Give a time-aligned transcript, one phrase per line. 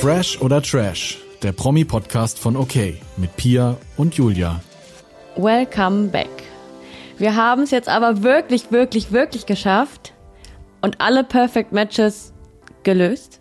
[0.00, 2.76] Fresh oder Trash, der Promi-Podcast von OK
[3.16, 4.60] mit Pia und Julia.
[5.34, 6.30] Welcome back.
[7.18, 10.14] Wir haben es jetzt aber wirklich, wirklich, wirklich geschafft
[10.82, 12.32] und alle Perfect Matches
[12.84, 13.40] gelöst.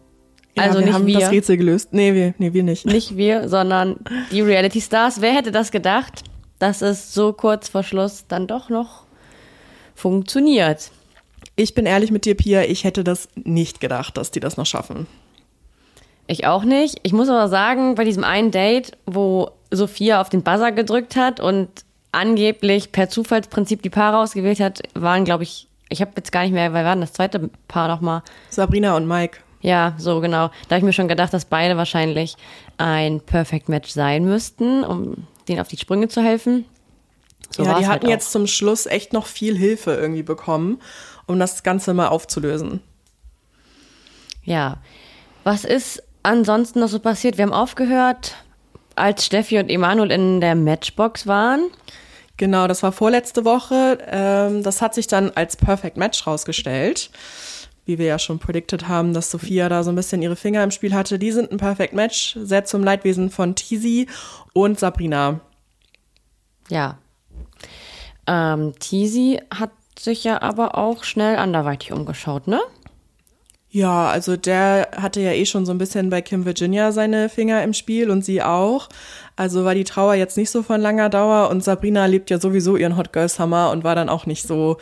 [0.55, 1.89] Ja, also wir nicht haben wir, das Rätsel gelöst.
[1.91, 2.87] Nee, wir, nee, wir nicht.
[2.87, 3.97] nicht wir, sondern
[4.31, 5.21] die Reality Stars.
[5.21, 6.23] Wer hätte das gedacht,
[6.57, 9.03] dass es so kurz vor Schluss dann doch noch
[9.93, 10.89] funktioniert?
[11.55, 14.65] Ich bin ehrlich mit dir, Pia, ich hätte das nicht gedacht, dass die das noch
[14.65, 15.05] schaffen.
[16.27, 16.99] Ich auch nicht.
[17.03, 21.39] Ich muss aber sagen, bei diesem einen Date, wo Sophia auf den Buzzer gedrückt hat
[21.39, 21.69] und
[22.11, 26.51] angeblich per Zufallsprinzip die Paare ausgewählt hat, waren, glaube ich, ich habe jetzt gar nicht
[26.51, 28.23] mehr, weil war denn das zweite Paar nochmal?
[28.49, 29.39] Sabrina und Mike.
[29.61, 30.49] Ja, so genau.
[30.67, 32.35] Da habe ich mir schon gedacht, dass beide wahrscheinlich
[32.77, 36.65] ein Perfect Match sein müssten, um denen auf die Sprünge zu helfen.
[37.49, 38.11] So ja, die halt hatten auch.
[38.11, 40.81] jetzt zum Schluss echt noch viel Hilfe irgendwie bekommen,
[41.25, 42.81] um das Ganze mal aufzulösen.
[44.43, 44.77] Ja.
[45.43, 47.37] Was ist ansonsten noch so passiert?
[47.37, 48.35] Wir haben aufgehört,
[48.95, 51.61] als Steffi und Emanuel in der Matchbox waren.
[52.35, 53.97] Genau, das war vorletzte Woche.
[54.07, 57.09] Ähm, das hat sich dann als Perfect Match rausgestellt.
[57.85, 60.71] Wie wir ja schon predicted haben, dass Sophia da so ein bisschen ihre Finger im
[60.71, 61.17] Spiel hatte.
[61.17, 64.07] Die sind ein Perfect Match, sehr zum Leidwesen von Tizi
[64.53, 65.39] und Sabrina.
[66.69, 66.97] Ja.
[68.27, 72.59] Ähm, Tizi hat sich ja aber auch schnell anderweitig umgeschaut, ne?
[73.69, 77.63] Ja, also der hatte ja eh schon so ein bisschen bei Kim Virginia seine Finger
[77.63, 78.87] im Spiel und sie auch.
[79.35, 82.77] Also war die Trauer jetzt nicht so von langer Dauer und Sabrina lebt ja sowieso
[82.77, 84.77] ihren Hot Girl Summer und war dann auch nicht so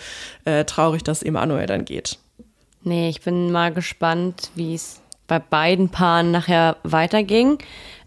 [0.46, 2.20] äh, traurig, dass Emanuel dann geht.
[2.84, 7.58] Nee, ich bin mal gespannt, wie es bei beiden Paaren nachher weiterging.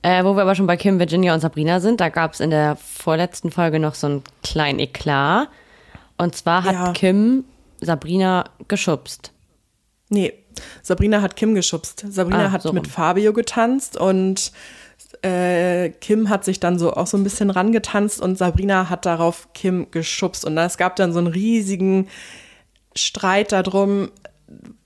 [0.02, 2.50] Äh, wo wir aber schon bei Kim, Virginia und Sabrina sind, da gab es in
[2.50, 5.48] der vorletzten Folge noch so einen kleinen Eklat.
[6.16, 6.92] Und zwar hat Ja.
[6.92, 7.44] Kim
[7.80, 9.32] Sabrina geschubst.
[10.08, 10.32] Nee,
[10.83, 12.05] Sabrina hat Kim geschubst.
[12.09, 12.91] Sabrina Ah, hat so mit rum.
[12.92, 14.53] Fabio getanzt und
[15.23, 19.48] äh, Kim hat sich dann so auch so ein bisschen rangetanzt und Sabrina hat darauf
[19.55, 20.45] Kim geschubst.
[20.45, 22.08] Und es gab dann so einen riesigen
[22.95, 24.11] Streit darum,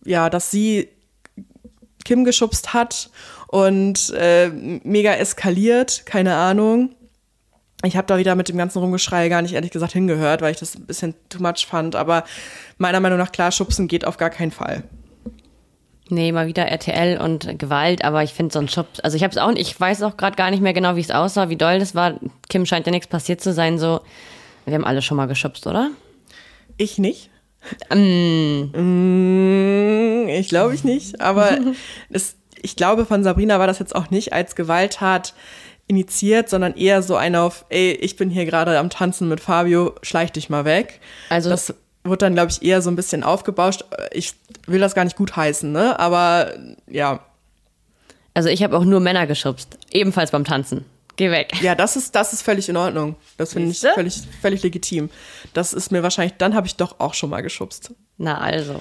[0.04, 0.88] ja, dass sie
[2.04, 3.10] Kim geschubst hat
[3.48, 6.94] und äh, mega eskaliert, keine Ahnung.
[7.84, 10.58] Ich habe da wieder mit dem ganzen Rumgeschrei gar nicht ehrlich gesagt hingehört, weil ich
[10.60, 11.96] das ein bisschen too much fand.
[11.96, 12.24] Aber
[12.78, 14.84] meiner Meinung nach, klar, schubsen geht auf gar keinen Fall.
[16.12, 19.30] Nee, mal wieder RTL und Gewalt, aber ich finde so ein Schubs, also ich habe
[19.30, 21.78] es auch, ich weiß auch gerade gar nicht mehr genau, wie es aussah, wie doll
[21.78, 22.20] das war.
[22.50, 24.02] Kim scheint ja nichts passiert zu sein, so.
[24.66, 25.90] Wir haben alle schon mal geschubst, oder?
[26.76, 27.30] Ich nicht.
[27.94, 28.66] Mm,
[30.28, 31.22] ich glaube ich nicht.
[31.22, 31.56] Aber
[32.10, 35.32] es, ich glaube, von Sabrina war das jetzt auch nicht als Gewalttat
[35.86, 39.94] initiiert, sondern eher so ein auf, ey, ich bin hier gerade am Tanzen mit Fabio,
[40.02, 41.00] schleich dich mal weg.
[41.30, 41.72] Also- das
[42.04, 43.84] wurde dann, glaube ich, eher so ein bisschen aufgebauscht.
[44.10, 44.34] Ich
[44.66, 45.98] will das gar nicht gut heißen, ne?
[45.98, 46.52] Aber
[46.88, 47.24] ja.
[48.34, 50.84] Also ich habe auch nur Männer geschubst, ebenfalls beim Tanzen.
[51.16, 51.52] Geh weg.
[51.60, 53.16] Ja, das ist, das ist völlig in Ordnung.
[53.36, 55.10] Das finde ich völlig, völlig legitim.
[55.52, 57.92] Das ist mir wahrscheinlich, dann habe ich doch auch schon mal geschubst.
[58.16, 58.80] Na also.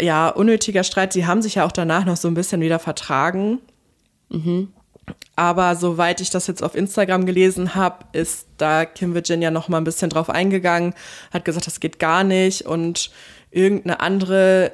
[0.00, 1.12] ja, unnötiger Streit.
[1.12, 3.60] Sie haben sich ja auch danach noch so ein bisschen wieder vertragen.
[5.36, 9.78] Aber soweit ich das jetzt auf Instagram gelesen habe, ist da Kim Virginia noch mal
[9.78, 10.94] ein bisschen drauf eingegangen,
[11.30, 13.10] hat gesagt, das geht gar nicht und
[13.50, 14.72] irgendeine andere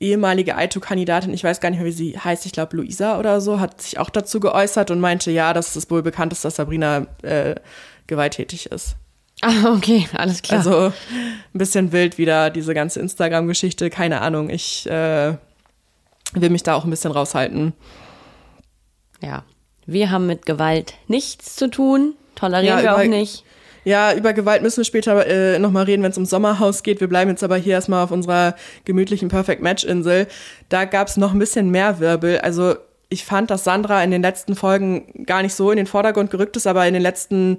[0.00, 3.60] ehemalige Aito-Kandidatin, ich weiß gar nicht mehr, wie sie heißt, ich glaube Luisa oder so,
[3.60, 7.06] hat sich auch dazu geäußert und meinte, ja, dass es wohl bekannt ist, dass Sabrina
[7.22, 7.54] äh,
[8.06, 8.96] gewalttätig ist.
[9.44, 10.58] Ah, okay, alles klar.
[10.58, 10.92] Also
[11.52, 13.90] ein bisschen wild wieder diese ganze Instagram-Geschichte.
[13.90, 14.50] Keine Ahnung.
[14.50, 15.36] Ich äh,
[16.34, 17.72] will mich da auch ein bisschen raushalten.
[19.20, 19.42] ja.
[19.86, 22.14] Wir haben mit Gewalt nichts zu tun.
[22.34, 23.44] Tolerieren Ja, wir auch nicht.
[23.84, 27.00] Ja, über Gewalt müssen wir später äh, nochmal reden, wenn es ums Sommerhaus geht.
[27.00, 28.54] Wir bleiben jetzt aber hier erstmal auf unserer
[28.84, 30.28] gemütlichen Perfect Match-Insel.
[30.68, 32.38] Da gab es noch ein bisschen mehr Wirbel.
[32.38, 32.76] Also
[33.08, 36.56] ich fand, dass Sandra in den letzten Folgen gar nicht so in den Vordergrund gerückt
[36.56, 37.58] ist, aber in den letzten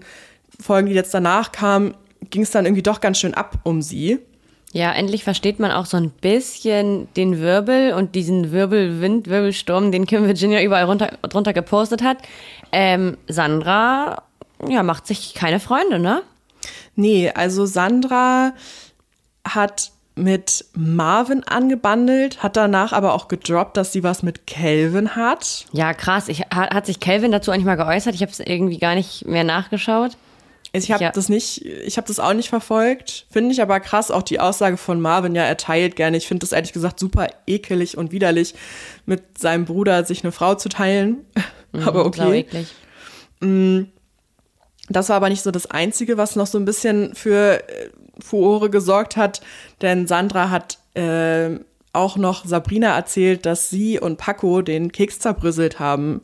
[0.60, 1.94] Folgen, die jetzt danach kamen,
[2.30, 4.20] ging es dann irgendwie doch ganz schön ab um sie.
[4.74, 10.08] Ja, endlich versteht man auch so ein bisschen den Wirbel und diesen Wirbelwind, Wirbelsturm, den
[10.08, 12.18] Kim Virginia überall runter, drunter gepostet hat.
[12.72, 14.24] Ähm, Sandra,
[14.68, 16.24] ja, macht sich keine Freunde, ne?
[16.96, 18.54] Nee, also Sandra
[19.48, 25.66] hat mit Marvin angebandelt, hat danach aber auch gedroppt, dass sie was mit Calvin hat.
[25.72, 26.30] Ja, krass.
[26.30, 28.16] Ich, hat, hat sich Calvin dazu eigentlich mal geäußert?
[28.16, 30.18] Ich habe es irgendwie gar nicht mehr nachgeschaut.
[30.76, 31.12] Ich habe Ja.
[31.12, 33.28] das nicht, ich habe das auch nicht verfolgt.
[33.30, 36.18] Finde ich aber krass, auch die Aussage von Marvin, ja, er teilt gerne.
[36.18, 38.56] Ich finde das ehrlich gesagt super ekelig und widerlich,
[39.06, 41.26] mit seinem Bruder sich eine Frau zu teilen.
[41.74, 42.40] aber Sau okay.
[42.40, 42.68] eklig.
[44.90, 48.70] Das war aber nicht so das Einzige, was noch so ein bisschen für äh, Furore
[48.70, 49.42] gesorgt hat,
[49.82, 51.60] denn Sandra hat äh,
[51.94, 56.22] auch noch Sabrina erzählt, dass sie und Paco den Keks zerbröselt haben,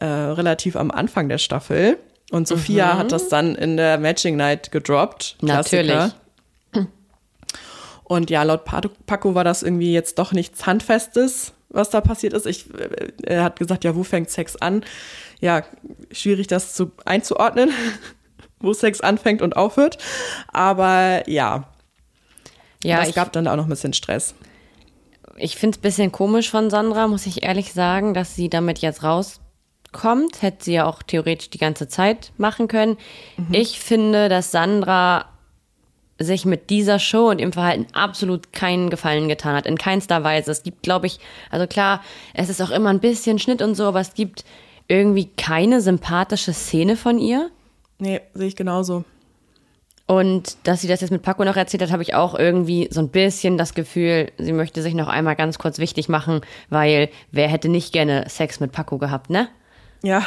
[0.00, 1.98] äh, relativ am Anfang der Staffel.
[2.30, 2.98] Und Sophia mhm.
[2.98, 5.36] hat das dann in der Matching Night gedroppt.
[5.38, 5.82] Klassiker.
[5.82, 6.12] Natürlich.
[8.04, 12.46] Und ja, laut Paco war das irgendwie jetzt doch nichts Handfestes, was da passiert ist.
[12.46, 12.66] Ich,
[13.22, 14.84] er hat gesagt, ja, wo fängt Sex an?
[15.40, 15.62] Ja,
[16.12, 17.70] schwierig das zu, einzuordnen,
[18.60, 19.96] wo Sex anfängt und aufhört.
[20.48, 21.64] Aber ja,
[22.82, 24.34] ja es gab dann auch noch ein bisschen Stress
[25.36, 28.78] ich finde es ein bisschen komisch von Sandra, muss ich ehrlich sagen, dass sie damit
[28.78, 29.02] jetzt
[29.94, 30.42] rauskommt.
[30.42, 32.96] Hätte sie ja auch theoretisch die ganze Zeit machen können.
[33.36, 33.46] Mhm.
[33.52, 35.26] Ich finde, dass Sandra
[36.18, 39.66] sich mit dieser Show und ihrem Verhalten absolut keinen Gefallen getan hat.
[39.66, 40.52] In keinster Weise.
[40.52, 41.18] Es gibt, glaube ich,
[41.50, 42.02] also klar,
[42.34, 44.44] es ist auch immer ein bisschen Schnitt und so, aber es gibt
[44.86, 47.50] irgendwie keine sympathische Szene von ihr.
[47.98, 49.04] Nee, sehe ich genauso.
[50.06, 53.00] Und dass sie das jetzt mit Paco noch erzählt hat, habe ich auch irgendwie so
[53.00, 57.48] ein bisschen das Gefühl, sie möchte sich noch einmal ganz kurz wichtig machen, weil wer
[57.48, 59.48] hätte nicht gerne Sex mit Paco gehabt, ne?
[60.04, 60.24] Ja.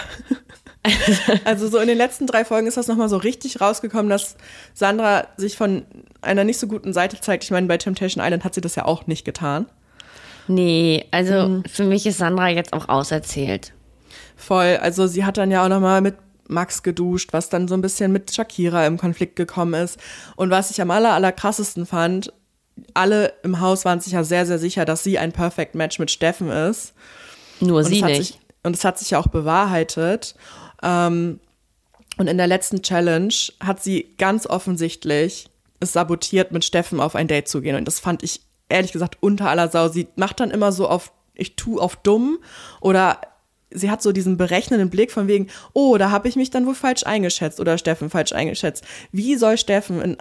[1.45, 4.35] also so in den letzten drei Folgen ist das nochmal so richtig rausgekommen, dass
[4.73, 5.85] Sandra sich von
[6.21, 7.43] einer nicht so guten Seite zeigt.
[7.43, 9.67] Ich meine, bei Temptation Island hat sie das ja auch nicht getan.
[10.47, 11.63] Nee, also mhm.
[11.65, 13.73] für mich ist Sandra jetzt auch auserzählt.
[14.35, 14.77] Voll.
[14.81, 16.15] Also sie hat dann ja auch nochmal mit
[16.47, 19.99] Max geduscht, was dann so ein bisschen mit Shakira im Konflikt gekommen ist.
[20.35, 22.33] Und was ich am aller, aller krassesten fand,
[22.93, 26.11] alle im Haus waren sich ja sehr, sehr sicher, dass sie ein Perfect Match mit
[26.11, 26.93] Steffen ist.
[27.59, 28.15] Nur und sie nicht.
[28.15, 30.35] Sich, und es hat sich ja auch bewahrheitet.
[30.83, 31.39] Ähm,
[32.17, 35.49] und in der letzten Challenge hat sie ganz offensichtlich
[35.79, 37.75] es sabotiert, mit Steffen auf ein Date zu gehen.
[37.75, 39.87] Und das fand ich ehrlich gesagt unter aller Sau.
[39.89, 42.39] Sie macht dann immer so auf, ich tu auf dumm
[42.81, 43.21] oder
[43.69, 46.75] sie hat so diesen berechnenden Blick von wegen, oh, da habe ich mich dann wohl
[46.75, 48.83] falsch eingeschätzt oder Steffen falsch eingeschätzt.
[49.11, 50.17] Wie soll Steffen in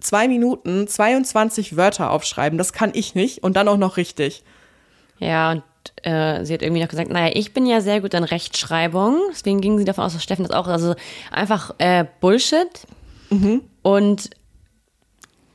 [0.00, 2.58] zwei Minuten 22 Wörter aufschreiben?
[2.58, 4.44] Das kann ich nicht und dann auch noch richtig.
[5.18, 5.62] Ja, und
[6.02, 9.60] äh, sie hat irgendwie noch gesagt, naja, ich bin ja sehr gut an Rechtschreibung, deswegen
[9.60, 10.94] ging sie davon aus, dass Steffen das auch, also
[11.30, 12.68] einfach äh, Bullshit.
[13.30, 13.62] Mhm.
[13.82, 14.30] Und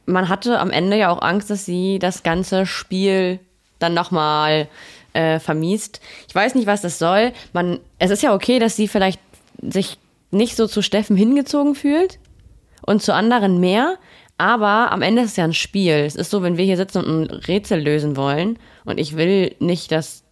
[0.06, 3.40] man hatte am Ende ja auch Angst, dass sie das ganze Spiel
[3.80, 4.68] dann nochmal
[5.14, 6.02] äh, vermiest.
[6.28, 7.32] Ich weiß nicht, was das soll.
[7.54, 9.20] Man, es ist ja okay, dass sie vielleicht
[9.62, 9.98] sich
[10.32, 12.20] nicht so zu Steffen hingezogen fühlt
[12.86, 13.98] und zu anderen mehr.
[14.40, 15.92] Aber am Ende ist es ja ein Spiel.
[15.92, 19.54] Es ist so, wenn wir hier sitzen und ein Rätsel lösen wollen und ich will
[19.60, 20.24] nicht, dass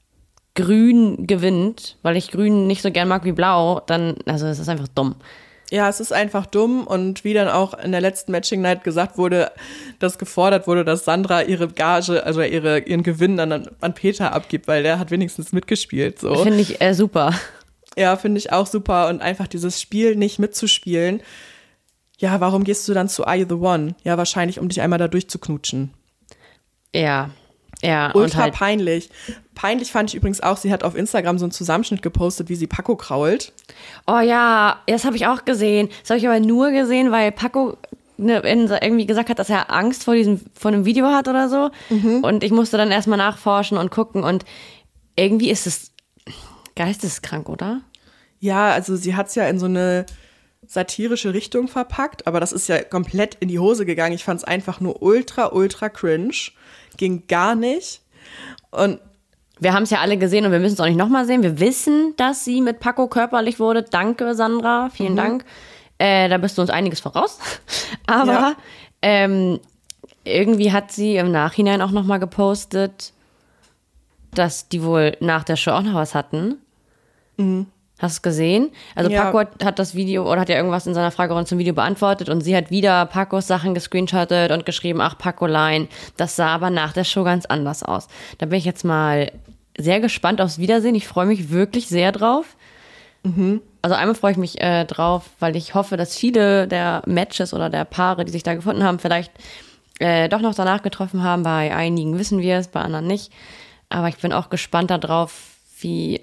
[0.56, 4.70] Grün gewinnt, weil ich Grün nicht so gern mag wie Blau, dann, also es ist
[4.70, 5.16] einfach dumm.
[5.72, 9.18] Ja, es ist einfach dumm und wie dann auch in der letzten Matching Night gesagt
[9.18, 9.52] wurde,
[10.00, 14.32] dass gefordert wurde, dass Sandra ihre Gage, also ihre, ihren Gewinn dann an, an Peter
[14.32, 16.20] abgibt, weil der hat wenigstens mitgespielt.
[16.20, 16.34] So.
[16.44, 17.34] Finde ich äh, super.
[17.98, 21.20] Ja, finde ich auch super und einfach dieses Spiel nicht mitzuspielen.
[22.18, 23.96] Ja, warum gehst du dann zu Are You the One?
[24.04, 25.94] Ja, wahrscheinlich, um dich einmal da durchzuknutschen.
[26.96, 27.30] Ja,
[27.82, 28.12] ja.
[28.14, 29.10] Ultra halt peinlich.
[29.54, 32.68] Peinlich fand ich übrigens auch, sie hat auf Instagram so einen Zusammenschnitt gepostet, wie sie
[32.68, 33.54] Paco krault.
[34.08, 35.90] Oh ja, das habe ich auch gesehen.
[36.02, 37.78] Das habe ich aber nur gesehen, weil Paco
[38.18, 41.70] ne, irgendwie gesagt hat, dass er Angst vor diesem, vor einem Video hat oder so.
[41.90, 42.24] Mhm.
[42.24, 44.44] Und ich musste dann erstmal nachforschen und gucken und
[45.16, 45.92] irgendwie ist es
[46.76, 47.82] geisteskrank, oder?
[48.40, 50.06] Ja, also sie hat es ja in so eine
[50.68, 54.14] satirische Richtung verpackt, aber das ist ja komplett in die Hose gegangen.
[54.14, 56.52] Ich fand es einfach nur ultra, ultra cringe
[56.98, 58.02] ging gar nicht.
[58.72, 59.00] Und
[59.60, 61.42] wir haben es ja alle gesehen und wir müssen es auch nicht nochmal sehen.
[61.42, 63.84] Wir wissen, dass sie mit Paco körperlich wurde.
[63.84, 64.90] Danke, Sandra.
[64.90, 65.18] Vielen mhm.
[65.18, 65.46] Dank.
[65.98, 67.40] Äh, da bist du uns einiges voraus.
[68.06, 68.56] Aber ja.
[69.02, 69.60] ähm,
[70.24, 73.14] irgendwie hat sie im Nachhinein auch nochmal gepostet,
[74.32, 76.58] dass die wohl nach der Show auch noch was hatten.
[77.38, 77.68] Mhm.
[78.00, 78.70] Hast du gesehen?
[78.94, 79.24] Also ja.
[79.24, 82.30] Paco hat, hat, das Video oder hat ja irgendwas in seiner Fragerunde zum Video beantwortet
[82.30, 86.94] und sie hat wieder Pacos Sachen gescreenshottet und geschrieben, ach Paco-Line, das sah aber nach
[86.94, 88.08] der Show ganz anders aus.
[88.38, 89.32] Da bin ich jetzt mal
[89.78, 90.94] sehr gespannt aufs Wiedersehen.
[90.94, 92.56] Ich freue mich wirklich sehr drauf.
[93.24, 93.62] Mhm.
[93.82, 97.70] Also einmal freue ich mich äh, drauf, weil ich hoffe, dass viele der Matches oder
[97.70, 99.32] der Paare, die sich da gefunden haben, vielleicht
[100.00, 101.44] äh, doch noch danach getroffen haben.
[101.44, 103.32] Bei einigen wissen wir es, bei anderen nicht.
[103.90, 106.22] Aber ich bin auch gespannt darauf, wie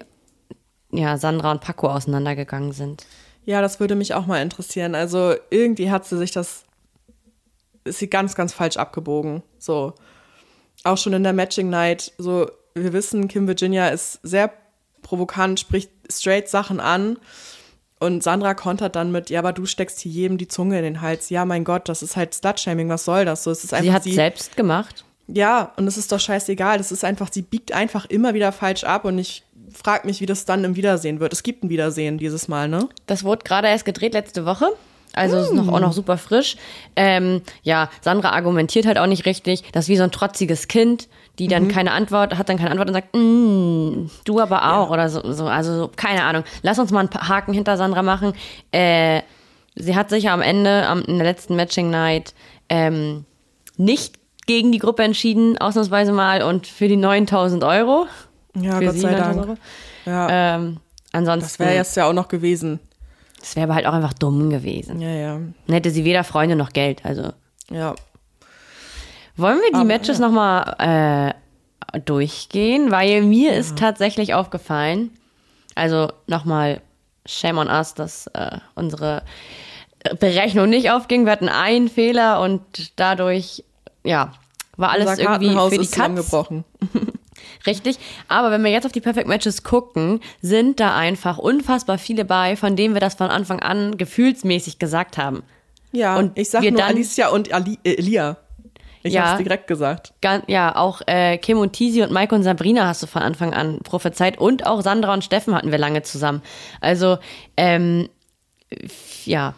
[0.97, 3.05] ja, Sandra und Paco auseinandergegangen sind.
[3.45, 4.95] Ja, das würde mich auch mal interessieren.
[4.95, 6.65] Also irgendwie hat sie sich das,
[7.83, 9.43] ist sie ganz, ganz falsch abgebogen.
[9.59, 9.93] So,
[10.83, 14.51] auch schon in der Matching Night, so, wir wissen, Kim Virginia ist sehr
[15.01, 17.17] provokant, spricht straight Sachen an.
[17.99, 21.01] Und Sandra kontert dann mit, ja, aber du steckst hier jedem die Zunge in den
[21.01, 21.29] Hals.
[21.29, 23.43] Ja, mein Gott, das ist halt Slutshaming, was soll das?
[23.43, 25.05] So, es ist einfach sie hat sie, selbst gemacht.
[25.27, 26.77] Ja, und es ist doch scheißegal.
[26.77, 29.44] Das ist einfach, sie biegt einfach immer wieder falsch ab und ich
[29.77, 31.33] frage mich, wie das dann im Wiedersehen wird.
[31.33, 32.87] Es gibt ein Wiedersehen dieses Mal, ne?
[33.07, 34.67] Das wurde gerade erst gedreht letzte Woche.
[35.15, 36.57] Also ist noch, auch noch super frisch.
[36.95, 39.63] Ähm, ja, Sandra argumentiert halt auch nicht richtig.
[39.71, 41.07] Das ist wie so ein trotziges Kind,
[41.39, 45.09] die dann keine Antwort, hat dann keine Antwort und sagt, mm, du aber auch oder
[45.09, 45.45] so, so.
[45.45, 46.43] Also so, keine Ahnung.
[46.63, 48.33] Lass uns mal einen Haken hinter Sandra machen.
[48.71, 49.21] Äh,
[49.75, 52.33] sie hat sich ja am Ende, am, in der letzten Matching Night,
[52.67, 53.25] ähm,
[53.77, 54.15] nicht
[54.47, 58.07] gegen die Gruppe entschieden, ausnahmsweise mal und für die 9000 Euro.
[58.55, 59.59] Ja, für Gott sei 9000 Dank.
[60.05, 60.77] Ja, Ähm,
[61.11, 62.79] ansonsten, das wäre jetzt ja auch noch gewesen.
[63.39, 65.01] das wäre aber halt auch einfach dumm gewesen.
[65.01, 65.33] Ja, ja.
[65.67, 67.03] Dann hätte sie weder Freunde noch Geld.
[67.05, 67.31] Also
[67.71, 67.95] Ja.
[69.35, 70.27] wollen wir die Aber, Matches ja.
[70.27, 71.33] nochmal
[71.93, 72.91] äh, durchgehen?
[72.91, 75.11] Weil mir ist tatsächlich aufgefallen,
[75.75, 76.81] also nochmal
[77.25, 79.23] Shame on us, dass äh, unsere
[80.19, 81.25] Berechnung nicht aufging.
[81.25, 82.61] Wir hatten einen Fehler und
[82.99, 83.63] dadurch,
[84.03, 84.33] ja,
[84.77, 86.31] war alles Unser irgendwie für die Katz.
[87.65, 87.97] Richtig.
[88.27, 92.55] Aber wenn wir jetzt auf die Perfect Matches gucken, sind da einfach unfassbar viele bei,
[92.55, 95.43] von denen wir das von Anfang an gefühlsmäßig gesagt haben.
[95.91, 98.37] Ja, Und ich sag nur dann- Alicia und Ali äh, Elia.
[99.03, 99.29] Ich Ja.
[99.29, 100.13] hab's direkt gesagt.
[100.21, 103.53] Gan- Ja, auch äh, Kim und Tisi und Maike und Sabrina hast du von Anfang
[103.53, 106.41] an prophezeit und auch Sandra und Steffen hatten wir lange zusammen.
[106.81, 107.19] Also,
[107.55, 108.09] ähm,
[109.25, 109.53] ja,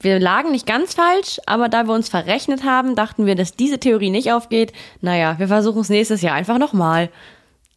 [0.00, 3.78] wir lagen nicht ganz falsch, aber da wir uns verrechnet haben, dachten wir, dass diese
[3.78, 4.72] Theorie nicht aufgeht.
[5.00, 7.10] Naja, wir versuchen es nächstes Jahr einfach nochmal.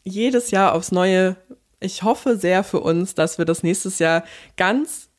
[0.04, 1.36] Jedes Jahr aufs Neue.
[1.80, 4.24] Ich hoffe sehr für uns, dass wir das nächstes Jahr
[4.56, 5.10] ganz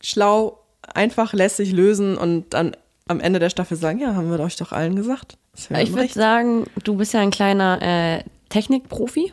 [0.00, 2.76] schlau, einfach lässig lösen und dann
[3.08, 5.36] am Ende der Staffel sagen, ja, haben wir euch doch allen gesagt.
[5.56, 9.32] Ich würde sagen, du bist ja ein kleiner äh, Technikprofi.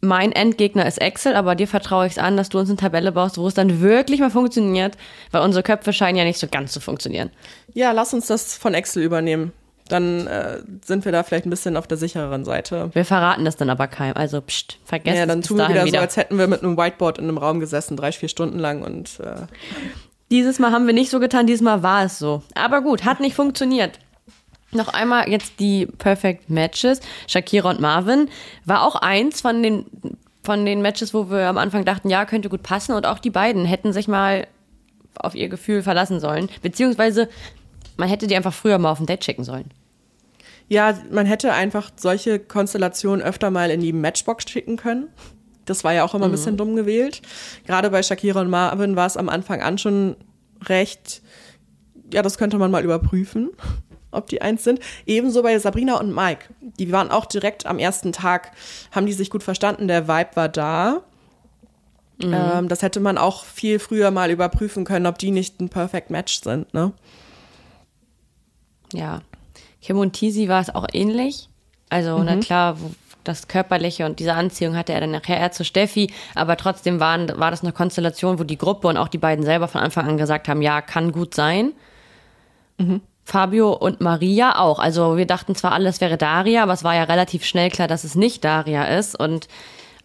[0.00, 3.10] Mein Endgegner ist Excel, aber dir vertraue ich es an, dass du uns eine Tabelle
[3.10, 4.96] baust, wo es dann wirklich mal funktioniert,
[5.32, 7.30] weil unsere Köpfe scheinen ja nicht so ganz zu funktionieren.
[7.74, 9.52] Ja, lass uns das von Excel übernehmen.
[9.88, 12.90] Dann äh, sind wir da vielleicht ein bisschen auf der sichereren Seite.
[12.92, 14.16] Wir verraten das dann aber keinem.
[14.16, 15.98] Also, pst, vergesst Ja, es dann bis tun wir wieder, wieder.
[15.98, 18.82] so, als hätten wir mit einem Whiteboard in einem Raum gesessen, drei, vier Stunden lang
[18.82, 19.46] und äh,
[20.30, 22.42] Dieses Mal haben wir nicht so getan, dieses Mal war es so.
[22.54, 23.98] Aber gut, hat nicht funktioniert.
[24.72, 27.00] Noch einmal jetzt die Perfect Matches.
[27.26, 28.28] Shakira und Marvin
[28.64, 29.86] war auch eins von den,
[30.42, 32.92] von den Matches, wo wir am Anfang dachten, ja, könnte gut passen.
[32.92, 34.46] Und auch die beiden hätten sich mal
[35.14, 36.48] auf ihr Gefühl verlassen sollen.
[36.62, 37.28] Beziehungsweise
[37.96, 39.70] man hätte die einfach früher mal auf ein Date schicken sollen.
[40.68, 45.08] Ja, man hätte einfach solche Konstellationen öfter mal in die Matchbox schicken können.
[45.64, 47.22] Das war ja auch immer ein bisschen dumm gewählt.
[47.66, 50.16] Gerade bei Shakira und Marvin war es am Anfang an schon
[50.66, 51.22] recht,
[52.12, 53.50] ja, das könnte man mal überprüfen,
[54.10, 54.80] ob die eins sind.
[55.06, 56.46] Ebenso bei Sabrina und Mike.
[56.60, 58.52] Die waren auch direkt am ersten Tag,
[58.90, 61.02] haben die sich gut verstanden, der Vibe war da.
[62.22, 66.10] Ähm, das hätte man auch viel früher mal überprüfen können, ob die nicht ein Perfect
[66.10, 66.92] Match sind, ne?
[68.92, 69.20] Ja.
[69.80, 71.48] Kim und Tisi war es auch ähnlich.
[71.90, 72.76] Also, na klar,
[73.24, 77.28] das Körperliche und diese Anziehung hatte er dann nachher eher zu Steffi, aber trotzdem waren,
[77.38, 80.16] war das eine Konstellation, wo die Gruppe und auch die beiden selber von Anfang an
[80.16, 81.72] gesagt haben, ja, kann gut sein.
[83.28, 84.78] Fabio und Maria auch.
[84.78, 88.04] Also wir dachten zwar alles wäre Daria, aber es war ja relativ schnell klar, dass
[88.04, 89.20] es nicht Daria ist.
[89.20, 89.48] Und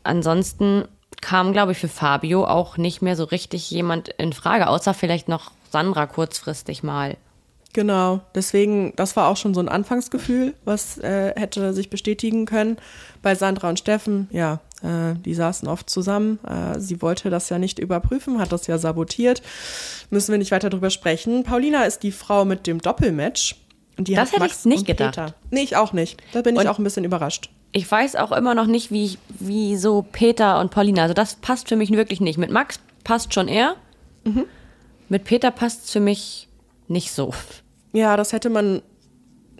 [0.04, 0.84] ansonsten
[1.22, 5.30] kam, glaube ich, für Fabio auch nicht mehr so richtig jemand in Frage, außer vielleicht
[5.30, 7.16] noch Sandra kurzfristig mal.
[7.74, 12.78] Genau, deswegen, das war auch schon so ein Anfangsgefühl, was äh, hätte sich bestätigen können.
[13.24, 16.38] Bei Sandra und Steffen, ja, äh, die saßen oft zusammen.
[16.46, 19.42] Äh, sie wollte das ja nicht überprüfen, hat das ja sabotiert.
[20.12, 21.44] Müssen wir nicht weiter drüber sprechen.
[21.44, 23.56] Paulina ist die Frau mit dem Doppelmatch.
[23.98, 25.16] Und die Das hat hätte Max ich nicht gedacht.
[25.16, 25.34] Peter.
[25.52, 26.22] Nee, ich auch nicht.
[26.34, 27.50] Da bin ich Und- auch ein bisschen überrascht.
[27.76, 31.02] Ich weiß auch immer noch nicht, wie, wie so Peter und Paulina.
[31.02, 32.38] Also das passt für mich wirklich nicht.
[32.38, 33.76] Mit Max passt schon eher.
[35.10, 36.48] Mit Peter passt es für mich
[36.88, 37.34] nicht so.
[37.94, 38.82] Ja, das hätte man.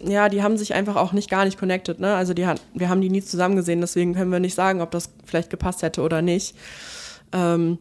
[0.04, 2.16] Ja, die haben sich einfach auch nicht gar nicht connected, ne?
[2.16, 5.10] Also die wir haben die nie zusammen gesehen, deswegen können wir nicht sagen, ob das
[5.24, 6.56] vielleicht gepasst hätte oder nicht.
[7.32, 7.78] Ähm,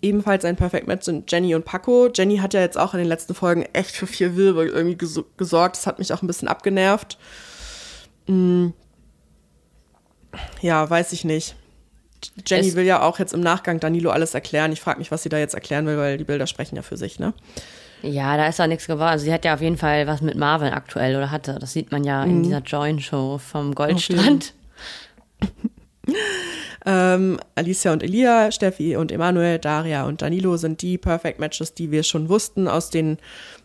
[0.00, 2.08] ebenfalls ein Perfect Match sind Jenny und Paco.
[2.14, 5.20] Jenny hat ja jetzt auch in den letzten Folgen echt für viel Wirbel irgendwie ges
[5.36, 5.76] gesorgt.
[5.76, 7.18] Das hat mich auch ein bisschen abgenervt.
[8.28, 8.68] Mm.
[10.60, 11.56] Ja, weiß ich nicht.
[12.46, 14.72] Jenny Es- will ja auch jetzt im Nachgang Danilo alles erklären.
[14.72, 16.96] Ich frage mich, was sie da jetzt erklären will, weil die Bilder sprechen ja für
[16.96, 17.34] sich, ne?
[18.02, 19.08] Ja, da ist auch nichts geworden.
[19.08, 21.58] Also sie hat ja auf jeden Fall was mit Marvin aktuell oder hatte.
[21.60, 24.54] Das sieht man ja in dieser Join-Show vom Goldstrand.
[26.84, 31.90] Ähm, Alicia und Elia, Steffi und Emanuel, Daria und Danilo sind die Perfect Matches, die
[31.90, 33.18] wir schon wussten aus den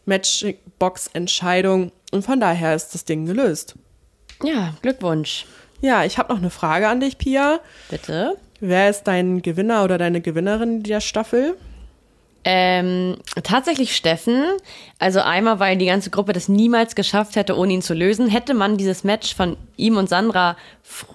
[0.06, 1.92] Matchbox-Entscheidungen.
[2.12, 3.76] Und von daher ist das Ding gelöst.
[4.44, 5.46] Ja, Glückwunsch.
[5.82, 7.60] Ja, ich habe noch eine Frage an dich, Pia.
[7.90, 8.36] Bitte.
[8.60, 11.58] Wer ist dein Gewinner oder deine Gewinnerin der Staffel?
[12.50, 14.42] Ähm, tatsächlich Steffen.
[15.00, 18.30] Also einmal, weil die ganze Gruppe das niemals geschafft hätte, ohne ihn zu lösen.
[18.30, 20.56] Hätte man dieses Match von ihm und Sandra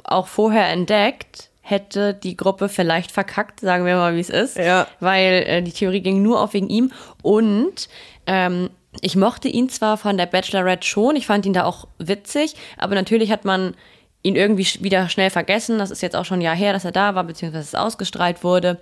[0.04, 4.58] auch vorher entdeckt, hätte die Gruppe vielleicht verkackt, sagen wir mal, wie es ist.
[4.58, 4.86] Ja.
[5.00, 6.92] Weil äh, die Theorie ging nur auf wegen ihm.
[7.22, 7.88] Und
[8.26, 8.68] ähm,
[9.00, 12.94] ich mochte ihn zwar von der Bachelorette schon, ich fand ihn da auch witzig, aber
[12.94, 13.74] natürlich hat man
[14.22, 15.78] ihn irgendwie wieder schnell vergessen.
[15.78, 18.44] Das ist jetzt auch schon ein Jahr her, dass er da war, beziehungsweise es ausgestrahlt
[18.44, 18.78] wurde.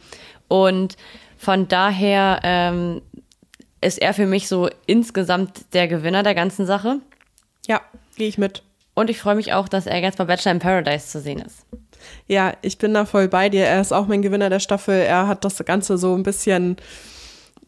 [0.49, 0.97] Und
[1.40, 3.00] von daher ähm,
[3.80, 7.00] ist er für mich so insgesamt der Gewinner der ganzen Sache.
[7.66, 7.80] Ja,
[8.16, 8.62] gehe ich mit.
[8.92, 11.64] Und ich freue mich auch, dass er jetzt bei Bachelor in Paradise zu sehen ist.
[12.26, 13.64] Ja, ich bin da voll bei dir.
[13.64, 15.00] Er ist auch mein Gewinner der Staffel.
[15.00, 16.76] Er hat das Ganze so ein bisschen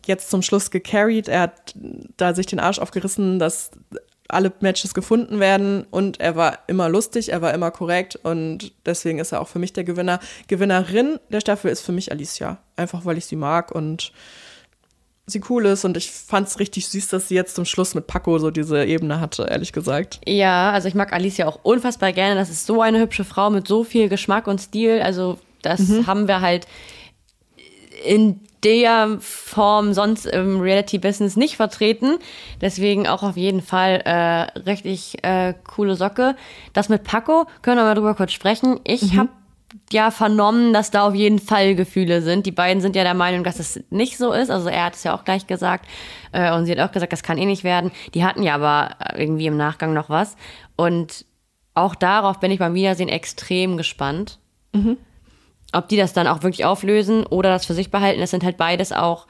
[0.05, 1.29] jetzt zum Schluss gecarried.
[1.29, 1.75] Er hat
[2.19, 3.71] da sich den Arsch aufgerissen, dass
[4.33, 9.19] alle Matches gefunden werden und er war immer lustig, er war immer korrekt und deswegen
[9.19, 10.21] ist er auch für mich der Gewinner.
[10.49, 14.13] Gewinnerin der Staffel ist für mich Alicia, einfach weil ich sie mag und
[15.27, 18.07] sie cool ist und ich fand es richtig süß, dass sie jetzt zum Schluss mit
[18.07, 20.21] Paco so diese Ebene hatte, ehrlich gesagt.
[20.27, 22.35] Ja, also ich mag Alicia auch unfassbar gerne.
[22.35, 25.01] Das ist so eine hübsche Frau mit so viel Geschmack und Stil.
[25.01, 26.67] Also das haben wir halt
[28.05, 32.19] in der Form sonst im Reality-Business nicht vertreten.
[32.61, 36.37] Deswegen auch auf jeden Fall äh, richtig äh, coole Socke.
[36.73, 38.79] Das mit Paco, können wir mal drüber kurz sprechen.
[38.85, 39.31] Ich habe
[39.91, 42.47] ja vernommen, dass da auf jeden Fall Gefühle sind.
[42.47, 44.51] Die beiden sind ja der Meinung, dass es nicht so ist.
[44.51, 45.87] Also er hat es ja auch gleich gesagt.
[46.33, 47.91] Äh, und sie hat auch gesagt, das kann eh nicht werden.
[48.15, 50.37] Die hatten ja aber irgendwie im Nachgang noch was.
[50.77, 51.25] Und
[51.75, 54.39] auch darauf bin ich beim Wiedersehen extrem gespannt.
[55.73, 58.21] Ob die das dann auch wirklich auflösen oder das für sich behalten.
[58.21, 59.27] Das sind halt beides auch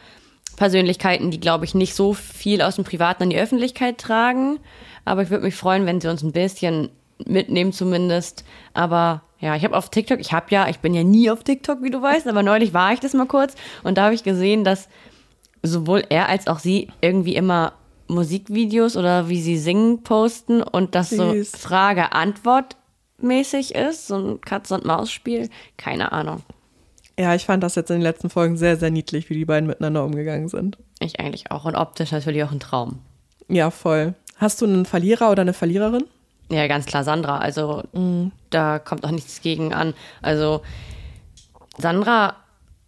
[0.57, 4.59] Persönlichkeiten, die, glaube ich, nicht so viel aus dem Privaten an die Öffentlichkeit tragen.
[5.05, 6.91] Aber ich würde mich freuen, wenn sie uns ein bisschen
[7.27, 8.45] mitnehmen zumindest.
[8.75, 11.83] Aber ja, ich habe auf TikTok, ich habe ja, ich bin ja nie auf TikTok,
[11.83, 14.63] wie du weißt, aber neulich war ich das mal kurz und da habe ich gesehen,
[14.63, 14.89] dass
[15.65, 17.73] sowohl er als auch sie irgendwie immer
[18.07, 21.53] Musikvideos oder wie sie singen posten und das so Süß.
[23.23, 25.49] Frage-Antwort-mäßig ist, so ein Katz-und-Maus-Spiel.
[25.77, 26.43] Keine Ahnung.
[27.19, 29.67] Ja, ich fand das jetzt in den letzten Folgen sehr, sehr niedlich, wie die beiden
[29.67, 30.79] miteinander umgegangen sind.
[30.99, 31.65] Ich eigentlich auch.
[31.65, 33.01] Und optisch natürlich auch ein Traum.
[33.49, 34.15] Ja, voll.
[34.37, 36.05] Hast du einen Verlierer oder eine Verliererin?
[36.51, 37.39] Ja, ganz klar Sandra.
[37.39, 37.83] Also
[38.51, 39.95] da kommt auch nichts gegen an.
[40.21, 40.63] Also
[41.79, 42.37] Sandra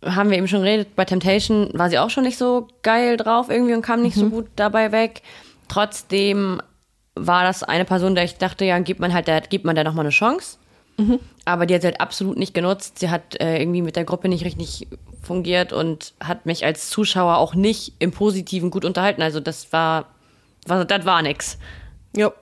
[0.05, 3.49] haben wir eben schon geredet, bei Temptation war sie auch schon nicht so geil drauf
[3.49, 5.23] irgendwie und kam nicht so gut dabei weg.
[5.69, 6.61] Trotzdem
[7.15, 9.85] war das eine Person, der ich dachte, ja, gibt man halt, der, gibt man der
[9.85, 10.59] nochmal eine Chance.
[11.45, 13.01] Aber die hat sie halt absolut nicht genutzt.
[13.01, 14.87] Sie hat äh, irgendwie mit der Gruppe nicht richtig
[15.23, 19.21] fungiert und hat mich als Zuschauer auch nicht im Positiven gut unterhalten.
[19.21, 20.07] Also das war,
[20.67, 21.59] war das war nix.
[22.17, 22.33] Jo.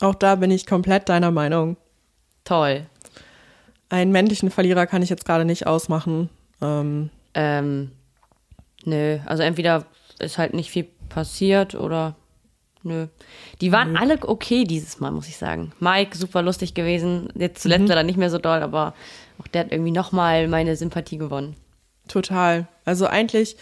[0.00, 1.76] Auch da bin ich komplett deiner Meinung.
[2.42, 2.86] Toll.
[3.88, 6.30] Einen männlichen Verlierer kann ich jetzt gerade nicht ausmachen.
[6.60, 7.92] Ähm, Ähm,
[8.84, 9.84] nö, also entweder
[10.18, 12.16] ist halt nicht viel passiert oder
[12.82, 13.06] nö.
[13.60, 15.72] Die waren alle okay dieses Mal, muss ich sagen.
[15.80, 17.28] Mike, super lustig gewesen.
[17.34, 18.94] Jetzt zuletzt war er nicht mehr so doll, aber
[19.38, 21.56] auch der hat irgendwie nochmal meine Sympathie gewonnen.
[22.08, 22.66] total.
[22.84, 23.56] Also eigentlich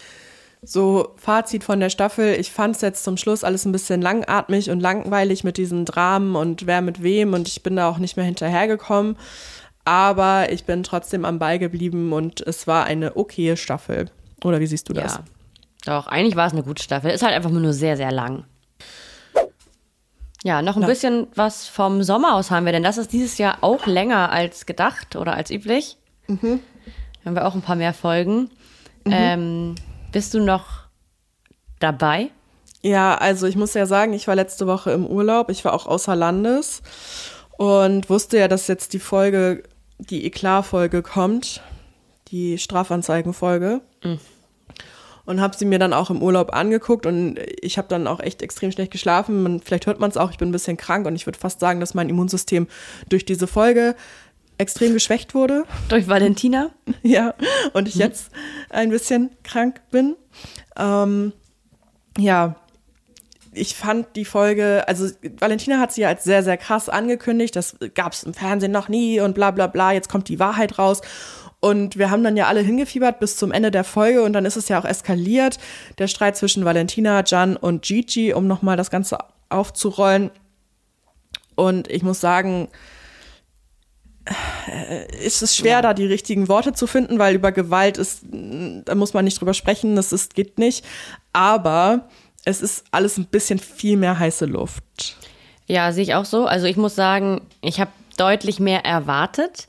[0.63, 2.35] so Fazit von der Staffel.
[2.39, 6.35] Ich fand es jetzt zum Schluss alles ein bisschen langatmig und langweilig mit diesen Dramen
[6.35, 9.17] und wer mit wem und ich bin da auch nicht mehr hinterhergekommen.
[9.85, 14.11] Aber ich bin trotzdem am Ball geblieben und es war eine okaye Staffel.
[14.43, 15.15] Oder wie siehst du das?
[15.15, 15.23] Ja.
[15.85, 17.09] Doch, eigentlich war es eine gute Staffel.
[17.09, 18.45] Ist halt einfach nur sehr, sehr lang.
[20.43, 20.87] Ja, noch ein Ja.
[20.87, 24.65] bisschen was vom Sommer aus haben wir, denn das ist dieses Jahr auch länger als
[24.65, 25.97] gedacht oder als üblich.
[26.27, 26.61] Haben
[27.23, 28.49] wir auch ein paar mehr Folgen.
[29.05, 29.75] Ähm,
[30.11, 30.65] bist du noch
[31.79, 32.29] dabei?
[32.81, 35.49] Ja, also ich muss ja sagen, ich war letzte Woche im Urlaub.
[35.51, 36.81] Ich war auch außer Landes
[37.57, 39.61] und wusste ja, dass jetzt die Folge,
[39.99, 41.61] die Eklat-Folge kommt,
[42.29, 43.81] die Strafanzeigen-Folge.
[45.25, 48.41] Und habe sie mir dann auch im Urlaub angeguckt und ich habe dann auch echt
[48.41, 49.43] extrem schlecht geschlafen.
[49.43, 51.59] Man, vielleicht hört man es auch, ich bin ein bisschen krank und ich würde fast
[51.59, 52.67] sagen, dass mein Immunsystem
[53.07, 53.95] durch diese Folge
[54.57, 55.63] extrem geschwächt wurde.
[55.89, 56.71] Durch Valentina?
[57.03, 57.33] Ja,
[57.73, 58.31] und ich jetzt
[58.69, 60.15] ein bisschen krank bin.
[60.77, 61.33] Ähm,
[62.17, 62.55] ja,
[63.53, 65.07] ich fand die Folge, also
[65.39, 67.55] Valentina hat sie ja als sehr, sehr krass angekündigt.
[67.55, 69.91] Das gab es im Fernsehen noch nie und bla bla bla.
[69.91, 71.01] Jetzt kommt die Wahrheit raus.
[71.61, 74.57] Und wir haben dann ja alle hingefiebert bis zum Ende der Folge und dann ist
[74.57, 75.59] es ja auch eskaliert.
[75.99, 79.19] Der Streit zwischen Valentina, Jan und Gigi, um nochmal das Ganze
[79.49, 80.31] aufzurollen.
[81.55, 82.67] Und ich muss sagen,
[85.23, 89.13] ist es schwer, da die richtigen Worte zu finden, weil über Gewalt ist, da muss
[89.13, 90.83] man nicht drüber sprechen, das ist, geht nicht.
[91.31, 92.09] Aber
[92.43, 94.83] es ist alles ein bisschen viel mehr heiße Luft.
[95.67, 96.47] Ja, sehe ich auch so.
[96.47, 99.67] Also ich muss sagen, ich habe deutlich mehr erwartet.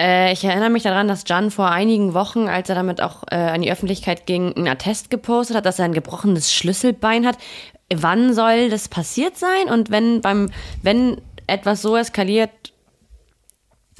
[0.00, 3.36] Äh, ich erinnere mich daran, dass Jan vor einigen Wochen, als er damit auch äh,
[3.36, 7.38] an die Öffentlichkeit ging, einen Attest gepostet hat, dass er ein gebrochenes Schlüsselbein hat.
[7.94, 9.68] Wann soll das passiert sein?
[9.70, 10.50] Und wenn beim,
[10.82, 12.50] wenn etwas so eskaliert,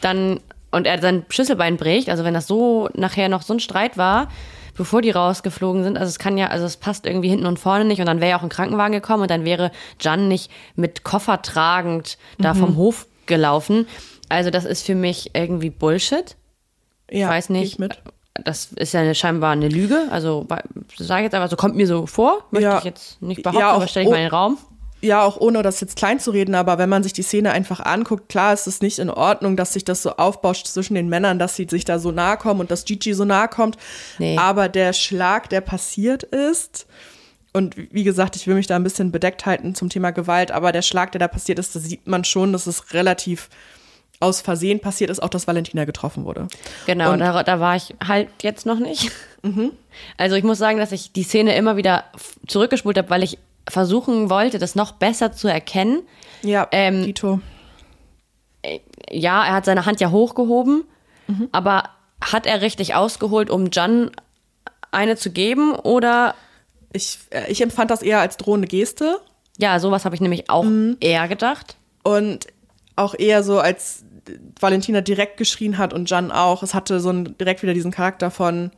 [0.00, 3.98] dann und er sein Schlüsselbein bricht, also wenn das so nachher noch so ein Streit
[3.98, 4.28] war,
[4.74, 7.84] bevor die rausgeflogen sind, also es kann ja, also es passt irgendwie hinten und vorne
[7.84, 11.04] nicht und dann wäre ja auch ein Krankenwagen gekommen und dann wäre Jan nicht mit
[11.04, 13.86] Koffer tragend da vom Hof gelaufen.
[14.32, 16.36] Also das ist für mich irgendwie Bullshit.
[17.10, 17.72] Ja, ich weiß nicht.
[17.74, 18.00] Ich mit.
[18.34, 20.06] Das ist ja eine, scheinbar eine Lüge.
[20.10, 20.46] Also
[20.96, 22.44] sage ich jetzt einfach, so kommt mir so vor.
[22.50, 22.78] Möchte Ja.
[22.78, 24.58] ich jetzt nicht behaupten, Ja, auch- aber stelle ich mal in den Raum.
[25.02, 27.80] Ja, auch ohne das jetzt klein zu reden, aber wenn man sich die Szene einfach
[27.80, 31.40] anguckt, klar ist es nicht in Ordnung, dass sich das so aufbauscht zwischen den Männern,
[31.40, 33.76] dass sie sich da so nahe kommen und dass Gigi so nahe kommt.
[34.18, 34.38] Nee.
[34.38, 36.86] Aber der Schlag, der passiert ist,
[37.52, 40.70] und wie gesagt, ich will mich da ein bisschen bedeckt halten zum Thema Gewalt, aber
[40.72, 43.50] der Schlag, der da passiert ist, da sieht man schon, dass es relativ
[44.22, 46.48] aus Versehen passiert ist, auch dass Valentina getroffen wurde.
[46.86, 49.10] Genau, Und- da, da war ich halt jetzt noch nicht.
[50.16, 52.04] Also ich muss sagen, dass ich die Szene immer wieder
[52.46, 56.02] zurückgespult habe, weil ich versuchen wollte, das noch besser zu erkennen.
[56.42, 57.40] Ja, Ähm, Dito.
[59.10, 60.84] Ja, er hat seine Hand ja hochgehoben,
[61.50, 64.10] aber hat er richtig ausgeholt, um Jan
[64.92, 65.74] eine zu geben?
[65.74, 66.34] Oder
[66.92, 69.18] Ich, äh, ich empfand das eher als drohende Geste.
[69.58, 70.66] ja, sowas habe ich nämlich auch
[71.00, 71.76] eher gedacht.
[72.04, 72.46] Und
[72.96, 74.04] auch eher so, als
[74.60, 76.62] Valentina direkt geschrien hat und Jan auch.
[76.62, 78.70] Es hatte so ein, direkt wieder diesen Charakter von,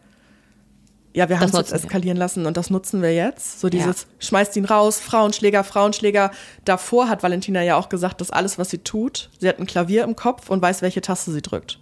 [1.12, 1.85] ja, wir haben es jetzt nutzen wir.
[1.85, 3.61] eskalieren lassen und das nutzen wir jetzt.
[3.61, 6.30] So dieses, schmeißt ihn raus, Frauenschläger, Frauenschläger.
[6.64, 10.04] Davor hat Valentina ja auch gesagt, dass alles, was sie tut, sie hat ein Klavier
[10.04, 11.78] im Kopf und weiß, welche Taste sie drückt.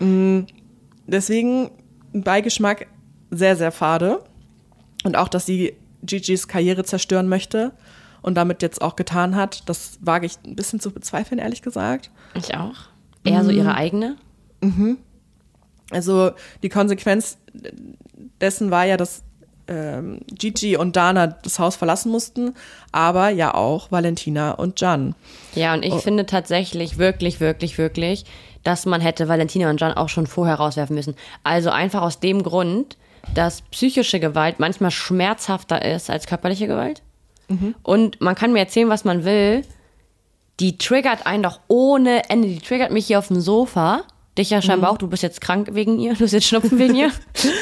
[0.00, 0.44] Mm,
[1.08, 1.70] Deswegen
[2.12, 2.86] ein Beigeschmack
[3.30, 4.22] sehr, sehr fade.
[5.04, 7.72] Und auch, dass sie Gigi's Karriere zerstören möchte
[8.22, 12.10] und damit jetzt auch getan hat, das wage ich ein bisschen zu bezweifeln, ehrlich gesagt.
[12.34, 12.76] Ich auch.
[13.24, 14.16] Eher so ihre eigene.
[15.90, 17.38] Also die Konsequenz
[18.40, 19.22] dessen war ja, dass
[19.68, 22.54] ähm, Gigi und Dana das Haus verlassen mussten,
[22.90, 25.14] aber ja auch Valentina und Jan.
[25.54, 28.24] Ja, und ich finde tatsächlich wirklich, wirklich, wirklich,
[28.64, 31.14] dass man hätte Valentina und Jan auch schon vorher rauswerfen müssen.
[31.44, 32.96] Also einfach aus dem Grund,
[33.34, 37.02] dass psychische Gewalt manchmal schmerzhafter ist als körperliche Gewalt.
[37.82, 39.64] Und man kann mir erzählen, was man will.
[40.60, 42.48] Die triggert einen doch ohne Ende.
[42.48, 44.04] Die triggert mich hier auf dem Sofa.
[44.36, 44.98] Dich ja scheinbar auch.
[44.98, 46.14] Du bist jetzt krank wegen ihr.
[46.14, 47.10] Du hast jetzt Schnupfen wegen ihr.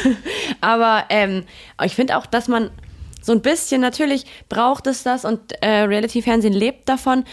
[0.61, 1.45] Aber ähm,
[1.83, 2.71] ich finde auch, dass man
[3.23, 7.25] so ein bisschen, natürlich braucht es das und äh, Reality-Fernsehen lebt davon.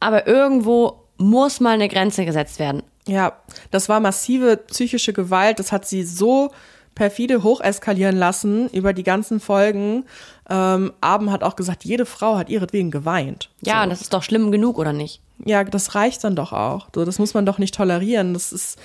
[0.00, 2.82] Aber irgendwo muss mal eine Grenze gesetzt werden.
[3.06, 3.38] Ja,
[3.70, 5.58] das war massive psychische Gewalt.
[5.58, 6.50] Das hat sie so
[6.94, 10.04] perfide hocheskalieren lassen über die ganzen Folgen.
[10.48, 13.50] Ähm, Abend hat auch gesagt, jede Frau hat ihretwegen geweint.
[13.62, 13.90] Ja, so.
[13.90, 15.20] das ist doch schlimm genug, oder nicht?
[15.44, 16.88] ja, das reicht dann doch auch.
[16.94, 18.34] So, das muss man doch nicht tolerieren.
[18.34, 18.78] Das ist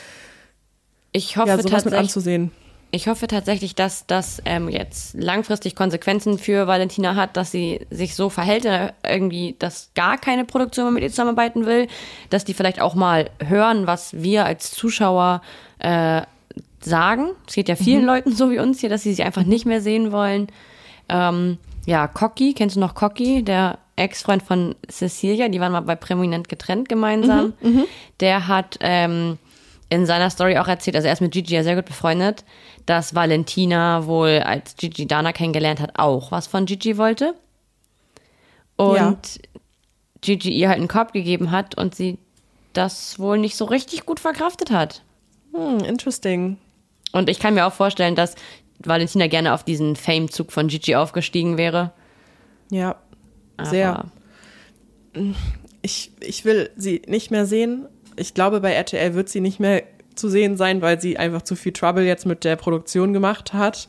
[1.12, 2.00] Ich hoffe ja sowas mit tatsächlich.
[2.00, 2.52] anzusehen.
[2.92, 8.16] Ich hoffe tatsächlich, dass das ähm, jetzt langfristig Konsequenzen für Valentina hat, dass sie sich
[8.16, 11.88] so verhält, äh, irgendwie, dass gar keine Produktion mehr mit ihr zusammenarbeiten will,
[12.32, 15.44] dass die vielleicht auch mal hören, was wir als Zuschauer
[15.78, 16.24] äh,
[16.86, 17.30] sagen.
[17.48, 19.82] Es geht ja vielen Leuten so wie uns hier, dass sie sich einfach nicht mehr
[19.82, 20.48] sehen wollen.
[21.10, 25.96] Ähm, ja, Cocky, kennst du noch Cocky, der Ex-Freund von Cecilia, die waren mal bei
[25.96, 27.54] Prominent getrennt gemeinsam.
[28.20, 29.38] Der hat ähm,
[29.90, 32.46] in seiner Story auch erzählt, also er ist mit Gigi ja sehr gut befreundet,
[32.86, 37.34] dass Valentina wohl, als Gigi Dana kennengelernt hat, auch was von Gigi wollte.
[38.78, 39.14] Und Ja.
[40.22, 42.18] Gigi ihr halt einen Korb gegeben hat und sie
[42.74, 45.02] das wohl nicht so richtig gut verkraftet hat.
[45.54, 46.58] Hm, interesting.
[47.12, 48.36] Und ich kann mir auch vorstellen, dass
[48.80, 51.92] Valentina gerne auf diesen Fame-Zug von Gigi aufgestiegen wäre.
[52.72, 52.96] Ja,
[53.58, 54.06] Aber sehr.
[55.82, 57.88] Ich, ich will sie nicht mehr sehen.
[58.16, 59.84] Ich glaube, bei RTL wird sie nicht mehr
[60.16, 63.88] zu sehen sein, weil sie einfach zu viel Trouble jetzt mit der Produktion gemacht hat.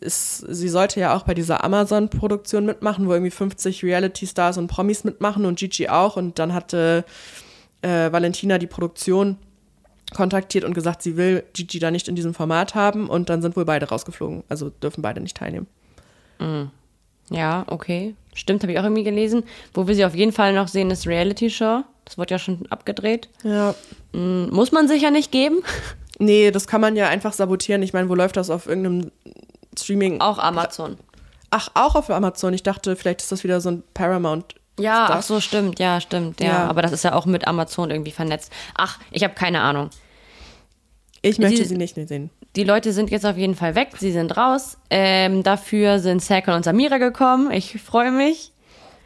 [0.00, 5.04] Es, sie sollte ja auch bei dieser Amazon-Produktion mitmachen, wo irgendwie 50 Reality-Stars und Promis
[5.04, 6.16] mitmachen und Gigi auch.
[6.16, 7.04] Und dann hatte
[7.82, 9.38] äh, Valentina die Produktion
[10.14, 13.08] kontaktiert und gesagt, sie will Gigi da nicht in diesem Format haben.
[13.08, 14.44] Und dann sind wohl beide rausgeflogen.
[14.48, 15.66] Also dürfen beide nicht teilnehmen.
[17.30, 18.14] Ja, okay.
[18.34, 19.44] Stimmt, habe ich auch irgendwie gelesen.
[19.74, 21.82] Wo wir sie auf jeden Fall noch sehen, ist Reality Show.
[22.04, 23.28] Das wird ja schon abgedreht.
[23.44, 23.74] Ja,
[24.12, 25.58] Hm, Muss man sich ja nicht geben.
[26.18, 27.82] Nee, das kann man ja einfach sabotieren.
[27.82, 29.10] Ich meine, wo läuft das auf irgendeinem
[29.76, 30.20] Streaming?
[30.20, 30.96] Auch Amazon.
[31.50, 32.52] Ach, auch auf Amazon.
[32.54, 34.54] Ich dachte, vielleicht ist das wieder so ein Paramount.
[34.80, 35.78] Ja, ach so, stimmt.
[35.78, 36.40] Ja, stimmt.
[36.40, 36.46] Ja.
[36.46, 36.66] Ja.
[36.68, 38.50] aber das ist ja auch mit Amazon irgendwie vernetzt.
[38.74, 39.90] Ach, ich habe keine Ahnung.
[41.20, 42.30] Ich möchte Sie- sie nicht sehen.
[42.56, 43.90] Die Leute sind jetzt auf jeden Fall weg.
[43.98, 44.76] Sie sind raus.
[44.90, 47.50] Ähm, dafür sind Serkan und Samira gekommen.
[47.50, 48.52] Ich freue mich.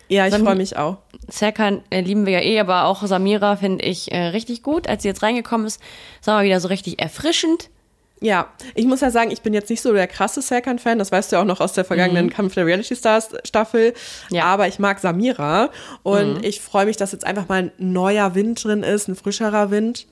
[0.08, 0.98] Ja, ich freue mich auch.
[1.28, 4.88] Serkan äh, lieben wir ja eh, aber auch Samira finde ich äh, richtig gut.
[4.88, 5.80] Als sie jetzt reingekommen ist,
[6.20, 7.70] sagen wir wieder so richtig erfrischend.
[8.20, 10.98] Ja, ich muss ja sagen, ich bin jetzt nicht so der krasse Serkan-Fan.
[10.98, 13.92] Das weißt du ja auch noch aus der vergangenen Kampf der Reality Stars Staffel.
[14.30, 14.44] Ja.
[14.44, 15.70] Aber ich mag Samira
[16.02, 19.70] und ich freue mich, dass jetzt einfach mal ein neuer Wind drin ist, ein frischerer
[19.70, 20.06] Wind.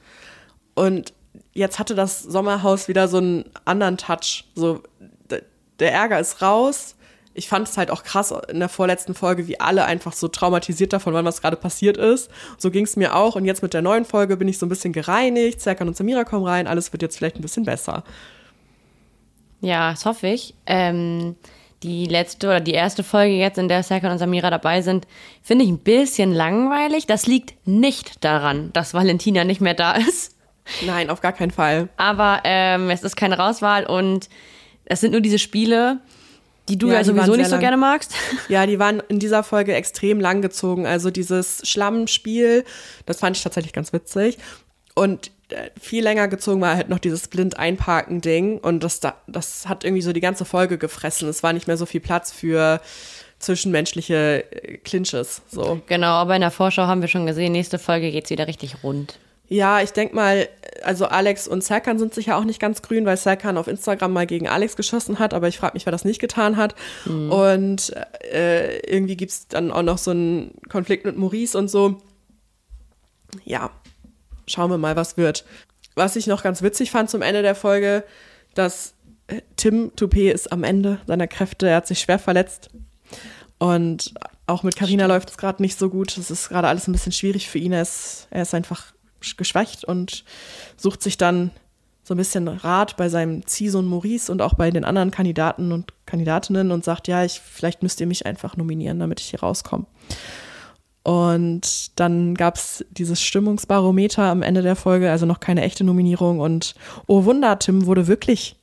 [0.74, 1.14] Und
[1.54, 4.44] jetzt hatte das Sommerhaus wieder so einen anderen Touch.
[4.54, 4.82] So,
[5.78, 6.96] der Ärger ist raus.
[7.34, 10.92] Ich fand es halt auch krass in der vorletzten Folge, wie alle einfach so traumatisiert
[10.92, 12.30] davon waren, was gerade passiert ist.
[12.58, 13.34] So ging es mir auch.
[13.34, 15.60] Und jetzt mit der neuen Folge bin ich so ein bisschen gereinigt.
[15.60, 16.66] Serkan und Samira kommen rein.
[16.66, 18.04] Alles wird jetzt vielleicht ein bisschen besser.
[19.60, 20.54] Ja, das hoffe ich.
[20.66, 21.36] Ähm,
[21.82, 25.06] die letzte oder die erste Folge jetzt, in der Serkan und Samira dabei sind,
[25.42, 27.06] finde ich ein bisschen langweilig.
[27.06, 30.36] Das liegt nicht daran, dass Valentina nicht mehr da ist.
[30.86, 31.88] Nein, auf gar keinen Fall.
[31.96, 34.28] Aber ähm, es ist keine Rauswahl und
[34.86, 36.00] es sind nur diese Spiele,
[36.68, 37.60] die du ja, ja sowieso nicht so lang.
[37.60, 38.12] gerne magst.
[38.48, 40.86] Ja, die waren in dieser Folge extrem lang gezogen.
[40.86, 42.64] Also dieses Schlammspiel,
[43.06, 44.38] das fand ich tatsächlich ganz witzig.
[44.94, 49.68] Und äh, viel länger gezogen war halt noch dieses blind einparken Ding und das das
[49.68, 51.28] hat irgendwie so die ganze Folge gefressen.
[51.28, 52.80] Es war nicht mehr so viel Platz für
[53.38, 55.80] zwischenmenschliche äh, Clinches so.
[55.86, 59.18] Genau, aber in der Vorschau haben wir schon gesehen, nächste Folge geht's wieder richtig rund.
[59.46, 60.48] Ja, ich denke mal,
[60.82, 64.26] also Alex und Serkan sind sicher auch nicht ganz grün, weil Serkan auf Instagram mal
[64.26, 66.74] gegen Alex geschossen hat, aber ich frage mich, wer das nicht getan hat.
[67.04, 67.30] Mhm.
[67.30, 67.92] Und
[68.32, 72.00] äh, irgendwie gibt es dann auch noch so einen Konflikt mit Maurice und so.
[73.44, 73.70] Ja,
[74.46, 75.44] schauen wir mal, was wird.
[75.94, 78.04] Was ich noch ganz witzig fand zum Ende der Folge,
[78.54, 78.94] dass
[79.26, 82.70] äh, Tim Toupé ist am Ende seiner Kräfte, er hat sich schwer verletzt.
[83.58, 84.14] Und
[84.46, 86.16] auch mit Carina läuft es gerade nicht so gut.
[86.16, 87.72] Es ist gerade alles ein bisschen schwierig für ihn.
[87.72, 88.93] Er ist, er ist einfach
[89.36, 90.24] geschwächt und
[90.76, 91.50] sucht sich dann
[92.02, 95.92] so ein bisschen Rat bei seinem Ziehsohn Maurice und auch bei den anderen Kandidaten und
[96.06, 99.86] Kandidatinnen und sagt, ja, ich, vielleicht müsst ihr mich einfach nominieren, damit ich hier rauskomme.
[101.02, 106.40] Und dann gab es dieses Stimmungsbarometer am Ende der Folge, also noch keine echte Nominierung.
[106.40, 106.74] Und
[107.06, 108.56] oh Wunder, Tim wurde wirklich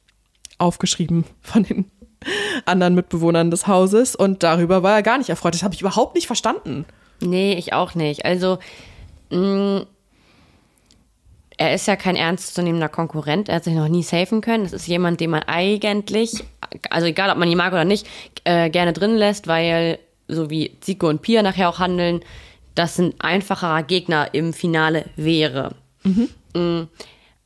[0.58, 1.86] aufgeschrieben von den
[2.66, 4.16] anderen Mitbewohnern des Hauses.
[4.16, 5.54] Und darüber war er gar nicht erfreut.
[5.54, 6.86] Das habe ich überhaupt nicht verstanden.
[7.22, 8.26] Nee, ich auch nicht.
[8.26, 8.58] Also,
[9.30, 9.86] mh, mm,
[11.62, 14.64] er ist ja kein ernstzunehmender Konkurrent, er hat sich noch nie safen können.
[14.64, 16.44] Das ist jemand, den man eigentlich,
[16.90, 18.08] also egal ob man ihn mag oder nicht,
[18.46, 22.22] äh, gerne drin lässt, weil so wie Zico und Pia nachher auch handeln,
[22.74, 25.76] das ein einfacherer Gegner im Finale wäre.
[26.02, 26.30] Mhm.
[26.56, 26.88] Mm,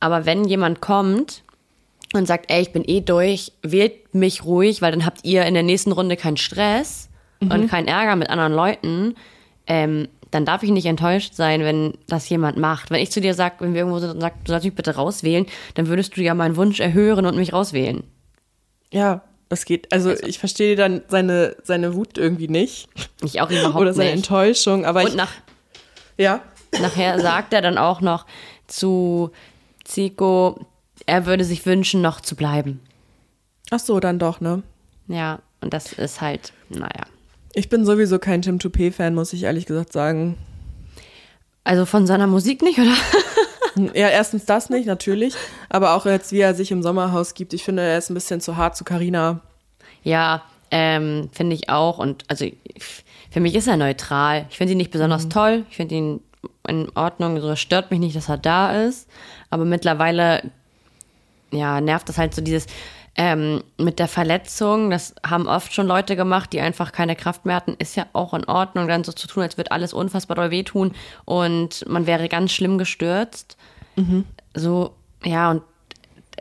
[0.00, 1.42] aber wenn jemand kommt
[2.14, 5.52] und sagt, ey, ich bin eh durch, wählt mich ruhig, weil dann habt ihr in
[5.52, 7.50] der nächsten Runde keinen Stress mhm.
[7.50, 9.14] und keinen Ärger mit anderen Leuten,
[9.66, 12.90] ähm, dann darf ich nicht enttäuscht sein, wenn das jemand macht.
[12.90, 14.96] Wenn ich zu dir sage, wenn wir irgendwo sind und sag, du sollst mich bitte
[14.96, 18.04] rauswählen, dann würdest du ja meinen Wunsch erhören und mich rauswählen.
[18.92, 19.92] Ja, das geht.
[19.92, 22.88] Also, also ich verstehe dann seine, seine Wut irgendwie nicht.
[23.22, 23.80] Ich auch überhaupt nicht.
[23.80, 24.18] Oder seine nicht.
[24.18, 24.84] Enttäuschung.
[24.84, 25.32] Aber und ich, nach,
[26.16, 26.40] ja.
[26.80, 28.26] nachher sagt er dann auch noch
[28.66, 29.30] zu
[29.84, 30.66] Zico,
[31.06, 32.80] er würde sich wünschen, noch zu bleiben.
[33.70, 34.62] Ach so, dann doch, ne?
[35.08, 37.06] Ja, und das ist halt, naja.
[37.56, 40.36] Ich bin sowieso kein Tim Toupé-Fan, muss ich ehrlich gesagt sagen.
[41.64, 42.92] Also von seiner Musik nicht, oder?
[43.94, 45.32] ja, erstens das nicht, natürlich.
[45.70, 47.54] Aber auch jetzt, wie er sich im Sommerhaus gibt.
[47.54, 49.40] Ich finde, er ist ein bisschen zu hart zu Carina.
[50.02, 51.96] Ja, ähm, finde ich auch.
[51.96, 52.44] Und also
[53.30, 54.44] für mich ist er neutral.
[54.50, 55.30] Ich finde ihn nicht besonders mhm.
[55.30, 55.64] toll.
[55.70, 56.20] Ich finde ihn
[56.68, 57.40] in Ordnung.
[57.40, 59.08] So stört mich nicht, dass er da ist.
[59.48, 60.42] Aber mittlerweile,
[61.52, 62.66] ja, nervt das halt so dieses,
[63.16, 67.56] ähm, mit der Verletzung, das haben oft schon Leute gemacht, die einfach keine Kraft mehr
[67.56, 70.50] hatten, ist ja auch in Ordnung, dann so zu tun, als würde alles unfassbar doll
[70.50, 70.92] wehtun
[71.24, 73.56] und man wäre ganz schlimm gestürzt.
[73.96, 74.24] Mhm.
[74.54, 75.62] So, ja, und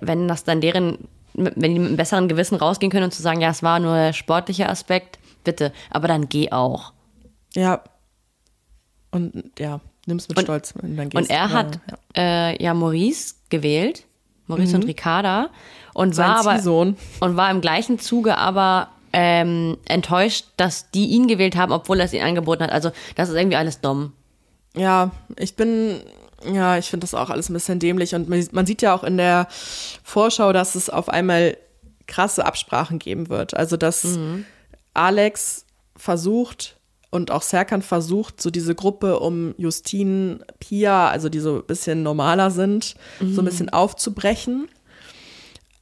[0.02, 3.40] wenn das dann deren, wenn die mit einem besseren Gewissen rausgehen können und zu sagen,
[3.40, 6.92] ja, es war nur der sportliche Aspekt, bitte, aber dann geh auch.
[7.54, 7.84] Ja.
[9.12, 11.16] Und ja, nimm's mit und, Stolz und.
[11.16, 11.80] Und er hat
[12.18, 14.04] ja, äh, ja Maurice gewählt,
[14.48, 14.84] Maurice mhm.
[14.84, 15.50] und Ricarda
[15.94, 16.98] und war aber Ziehsohn.
[17.20, 22.06] und war im gleichen Zuge aber ähm, enttäuscht, dass die ihn gewählt haben, obwohl er
[22.06, 22.72] es ihnen angeboten hat.
[22.72, 24.12] Also das ist irgendwie alles dumm.
[24.76, 26.02] Ja, ich bin
[26.44, 29.18] ja, ich finde das auch alles ein bisschen dämlich und man sieht ja auch in
[29.18, 29.48] der
[30.04, 31.58] Vorschau, dass es auf einmal
[32.08, 33.56] krasse Absprachen geben wird.
[33.56, 34.46] Also dass mhm.
[34.94, 36.76] Alex versucht
[37.10, 42.04] und auch Serkan versucht, so diese Gruppe um Justine, Pia, also die so ein bisschen
[42.04, 43.34] normaler sind, mhm.
[43.34, 43.50] so ein mhm.
[43.50, 44.68] bisschen aufzubrechen.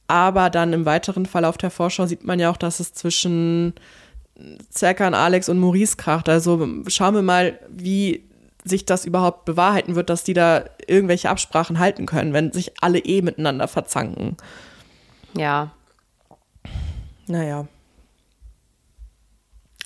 [0.06, 3.74] Aber dann im weiteren Verlauf der Vorschau sieht man ja auch, dass es zwischen
[4.68, 6.28] Zerkan, Alex und Maurice kracht.
[6.28, 8.24] Also schauen wir mal, wie
[8.64, 12.98] sich das überhaupt bewahrheiten wird, dass die da irgendwelche Absprachen halten können, wenn sich alle
[12.98, 14.36] eh miteinander verzanken.
[15.36, 15.72] Ja.
[17.26, 17.66] Naja.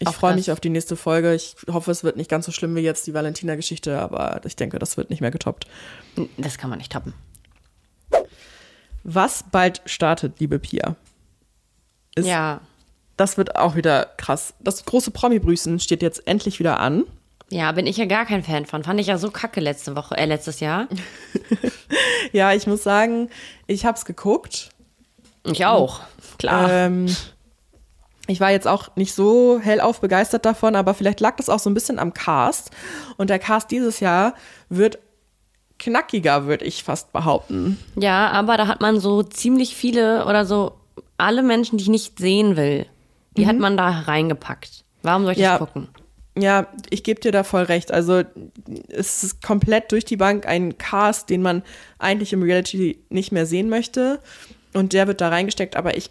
[0.00, 1.34] Ich freue mich auf die nächste Folge.
[1.34, 4.78] Ich hoffe, es wird nicht ganz so schlimm wie jetzt die Valentina-Geschichte, aber ich denke,
[4.78, 5.66] das wird nicht mehr getoppt.
[6.36, 7.14] Das kann man nicht toppen
[9.08, 10.96] was bald startet, liebe Pia.
[12.14, 12.60] Ist, ja.
[13.16, 14.54] Das wird auch wieder krass.
[14.60, 17.04] Das große Promi-Brüßen steht jetzt endlich wieder an.
[17.50, 18.84] Ja, bin ich ja gar kein Fan von.
[18.84, 20.88] Fand ich ja so kacke letzte Woche, äh, letztes Jahr.
[22.30, 23.30] Ja, ich muss sagen,
[23.66, 24.68] ich habe es geguckt.
[25.44, 26.02] Ich auch,
[26.38, 26.70] klar.
[26.70, 27.16] Ähm,
[28.28, 31.68] ich war jetzt auch nicht so hellauf begeistert davon, aber vielleicht lag das auch so
[31.68, 32.70] ein bisschen am Cast.
[33.16, 34.34] Und der Cast dieses Jahr
[34.68, 34.98] wird
[35.78, 37.78] knackiger, würde ich fast behaupten.
[37.96, 40.72] Ja, aber da hat man so ziemlich viele oder so
[41.16, 42.86] alle Menschen, die ich nicht sehen will,
[43.36, 44.84] die hat man da reingepackt.
[45.02, 45.58] Warum soll ich Ja.
[45.58, 45.88] das gucken?
[46.36, 47.90] Ja, ich gebe dir da voll recht.
[47.92, 48.22] Also
[48.88, 51.62] es ist komplett durch die Bank ein Cast, den man
[51.98, 54.20] eigentlich im Reality nicht mehr sehen möchte.
[54.74, 56.10] Und der wird da reingesteckt, aber ich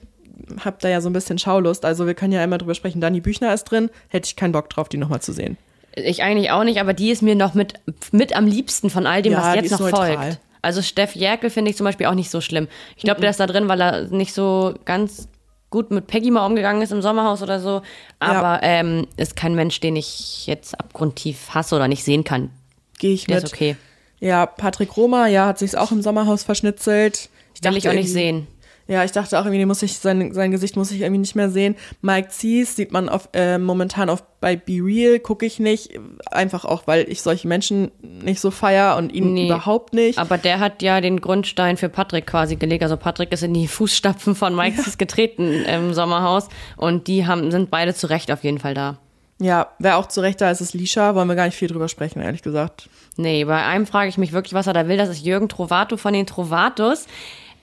[0.64, 1.86] habe da ja so ein bisschen Schaulust.
[1.86, 3.02] Also wir können ja einmal drüber sprechen.
[3.02, 3.90] Dani Büchner ist drin.
[4.10, 5.58] Hätte ich keinen Bock drauf, die nochmal zu sehen.
[5.96, 7.74] Ich eigentlich auch nicht, aber die ist mir noch mit,
[8.12, 10.16] mit am liebsten von all dem, Ja, was jetzt noch neutral.
[10.18, 10.40] folgt.
[10.62, 12.68] Also Steff Jerkel finde ich zum Beispiel auch nicht so schlimm.
[12.96, 15.28] Ich glaube, der ist da drin, weil er nicht so ganz
[15.70, 17.82] gut mit Peggy mal umgegangen ist im Sommerhaus oder so.
[18.20, 22.52] Aber ähm, ist kein Mensch, den ich jetzt abgrundtief hasse oder nicht sehen kann.
[23.00, 23.46] Gehe ich Der mit.
[23.46, 23.76] ist okay.
[24.20, 27.30] Ja, Patrick Roma, ja, hat sich's auch im Sommerhaus verschnitzelt.
[27.56, 28.48] Ich Will ich auch nicht sehen.
[28.88, 31.50] Ja, ich dachte auch irgendwie, muss ich, sein, sein Gesicht muss ich irgendwie nicht mehr
[31.50, 31.76] sehen.
[32.02, 36.00] Mike Zies sieht man auf, äh, momentan auf, bei Be Real, gucke ich nicht.
[36.32, 39.48] Einfach auch, weil ich solche Menschen nicht so feier und ihn Nee.
[39.48, 40.18] überhaupt nicht.
[40.20, 42.84] Aber der hat ja den Grundstein für Patrick quasi gelegt.
[42.84, 46.48] Also Patrick ist in die Fußstapfen von Mike Zies getreten im Sommerhaus.
[46.78, 49.00] Und die haben, sind beide zu Recht auf jeden Fall da.
[49.40, 51.14] Ja, wer auch zu Recht da ist, ist Lisha.
[51.14, 52.90] Wollen wir gar nicht viel drüber sprechen, ehrlich gesagt.
[53.18, 54.98] Nee, bei einem frage ich mich wirklich, was er da will.
[54.98, 57.06] Das ist Jürgen Trovato von den Trovatos.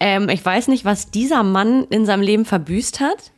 [0.04, 3.30] Ähm, ich weiß nicht, was dieser Mann in seinem Leben verbüßt hat.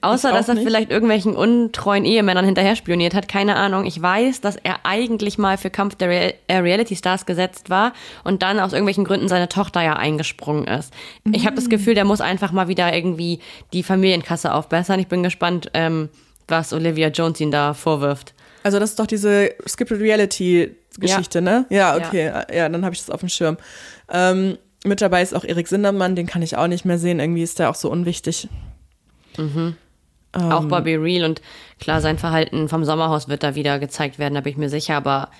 [0.00, 0.64] Außer, dass er nicht.
[0.64, 3.28] vielleicht irgendwelchen untreuen Ehemännern hinterher spioniert hat.
[3.28, 3.84] Keine Ahnung.
[3.84, 7.92] Ich weiß, dass er eigentlich mal für Kampf der Real äh, Reality Stars gesetzt war
[8.24, 10.92] und dann aus irgendwelchen Gründen seine Tochter ja eingesprungen ist.
[11.30, 13.38] Ich habe das Gefühl, der muss einfach mal wieder irgendwie
[13.72, 14.98] die Familienkasse aufbessern.
[14.98, 16.08] Ich bin gespannt, ähm,
[16.48, 18.34] was Olivia Jones ihn da vorwirft.
[18.64, 21.66] Also das ist doch diese Scripted Reality Geschichte, ne?
[21.70, 22.32] Ja, okay.
[22.52, 23.56] Ja, dann habe ich das auf dem Schirm.
[24.12, 27.20] Ähm, mit dabei ist auch Erik Sindermann, den kann ich auch nicht mehr sehen.
[27.20, 28.48] Irgendwie ist der auch so unwichtig.
[30.32, 31.40] Auch Bobby Real und
[31.78, 34.96] klar, sein Verhalten vom Sommerhaus wird da wieder gezeigt werden, da bin ich mir sicher,
[34.96, 35.30] aber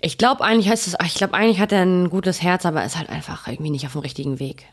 [0.00, 2.98] ich glaube eigentlich heißt es, ich glaube eigentlich hat er ein gutes Herz, aber ist
[2.98, 4.66] halt einfach irgendwie nicht auf dem richtigen Weg.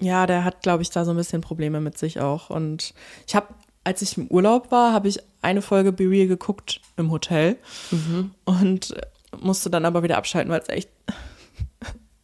[0.00, 2.48] Ja, der hat, glaube ich, da so ein bisschen Probleme mit sich auch.
[2.48, 2.94] Und
[3.26, 3.48] ich habe,
[3.84, 7.56] als ich im Urlaub war, habe ich eine Folge Be Real geguckt im Hotel
[8.46, 8.94] und
[9.38, 10.88] musste dann aber wieder abschalten, weil es echt,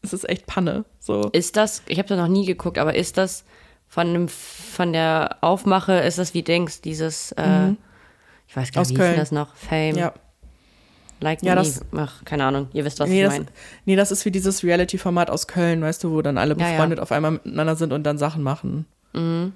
[0.07, 0.85] es ist echt Panne.
[1.01, 1.29] So.
[1.33, 3.45] Ist das, ich habe das noch nie geguckt, aber ist das
[3.89, 7.71] von dem, von der Aufmache, ist das wie Dings, dieses, äh,
[8.49, 9.17] ich weiß gar nicht, wie hieß Köln.
[9.17, 9.55] das noch?
[9.55, 10.13] Fame, Ja.
[11.21, 13.47] Like Ja, das- ach, keine Ahnung, ihr wisst, was Nee ich das, meine.
[13.87, 16.73] nee, das ist wie dieses Reality-Format aus Köln, weißt du, wo dann alle Ja, ja.
[16.73, 18.85] befreundet auf einmal miteinander sind und dann Sachen machen.
[19.15, 19.53] Und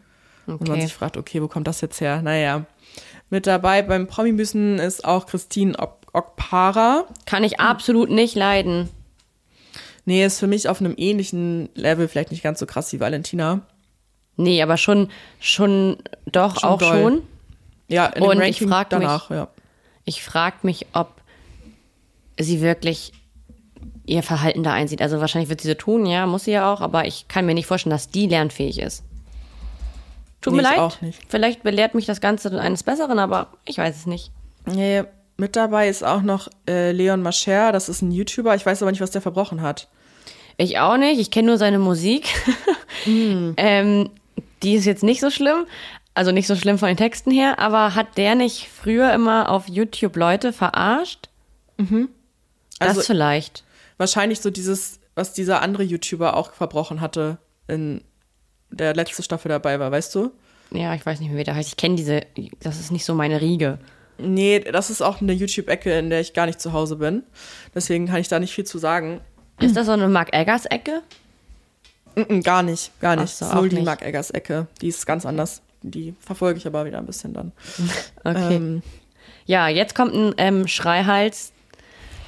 [0.46, 0.80] man Okay.
[0.80, 2.22] sich fragt, okay, wo kommt das jetzt her?
[2.22, 2.64] Naja.
[3.28, 7.04] Mit dabei beim Promi-Büßen ist auch Christine Ok- Okpara.
[7.26, 8.88] Kann ich absolut nicht leiden.
[10.04, 13.60] Nee, ist für mich auf einem ähnlichen Level, vielleicht nicht ganz so krass wie Valentina.
[14.36, 15.08] Nee, aber schon,
[15.38, 16.88] schon, doch, Schon auch doll.
[17.02, 17.22] schon.
[17.88, 19.48] Ja, in Und dem ich Ranking frag mich- danach, ja.
[20.04, 21.20] Ich frage mich, ob
[22.38, 23.12] sie wirklich
[24.06, 25.02] ihr Verhalten da einsieht.
[25.02, 27.54] Also wahrscheinlich wird sie so tun, ja, muss sie ja auch, aber ich kann mir
[27.54, 29.04] nicht vorstellen, dass die lernfähig ist.
[30.40, 31.14] Tut Nee, mir ich leid.
[31.28, 34.32] Vielleicht belehrt mich das Ganze eines Besseren, aber ich weiß es nicht.
[34.64, 35.04] Nee,
[35.40, 38.92] mit dabei ist auch noch äh, Leon Mascher, das ist ein YouTuber, ich weiß aber
[38.92, 39.88] nicht, was der verbrochen hat.
[40.57, 41.18] Ich auch nicht.
[41.18, 42.29] Ich kenne nur seine Musik.
[43.07, 44.11] ähm,
[44.62, 45.64] die ist jetzt nicht so schlimm.
[46.12, 49.68] Also nicht so schlimm von den Texten her, aber hat der nicht früher immer auf
[49.68, 51.31] YouTube Leute verarscht?
[52.79, 53.64] Also das vielleicht.
[53.96, 58.03] wahrscheinlich so dieses, was dieser andere YouTuber auch verbrochen hatte in
[58.70, 60.31] der letzten Staffel dabei war, weißt du?
[60.72, 61.70] Ja, ich weiß nicht mehr, wie der heißt.
[61.70, 62.20] Ich kenne diese,
[62.61, 63.79] das ist nicht so meine Riege.
[64.22, 67.22] Nee, das ist auch eine YouTube-Ecke, in der ich gar nicht zu Hause bin.
[67.74, 69.20] Deswegen kann ich da nicht viel zu sagen.
[69.61, 71.02] Ist das so eine Mark Eggers Ecke?
[72.16, 73.35] Mm-mm, gar nicht, gar nicht.
[73.37, 73.80] so, Das ist Null die.
[73.83, 74.66] Mark Eggers Ecke.
[74.80, 75.62] Die ist ganz anders.
[75.83, 77.52] Die verfolge ich aber wieder ein bisschen dann.
[78.24, 78.54] Okay.
[78.56, 78.83] Ähm,
[79.46, 81.52] Ja, jetzt kommt ein ähm, Schreihals,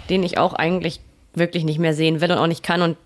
[0.08, 1.00] den ich auch eigentlich
[1.34, 2.96] wirklich nicht mehr sehen will und auch nicht kann und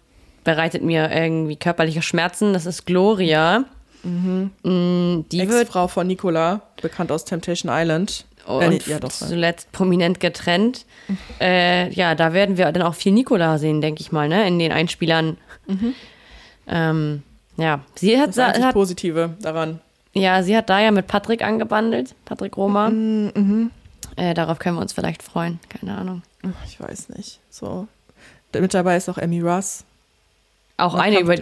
[0.45, 2.53] bereitet mir irgendwie körperliche Schmerzen.
[2.53, 3.65] Das ist Gloria.
[4.05, 8.25] Mm, Die Ex-Frau von Nicola, bekannt aus Temptation Island.
[8.47, 9.11] Und Äh, ja, doch.
[9.11, 10.85] zuletzt prominent getrennt.
[11.41, 14.47] Äh, ja, da werden wir dann auch viel Nicola sehen, denke ich mal, ne?
[14.47, 15.37] In den Einspielern.
[16.69, 17.23] Ähm,
[17.57, 19.81] ja, sie hat, Das hat Positive daran.
[20.15, 22.89] Ja, sie hat da ja mit Patrick angebandelt, Patrick Roma.
[22.91, 23.71] Mhm,
[24.17, 26.23] Äh, darauf können wir uns vielleicht freuen, keine Ahnung.
[26.67, 27.39] Ich weiß nicht.
[27.51, 27.87] So.
[28.59, 29.85] Mit dabei ist auch Emmy Russ.
[30.79, 31.35] Auch Man eine, über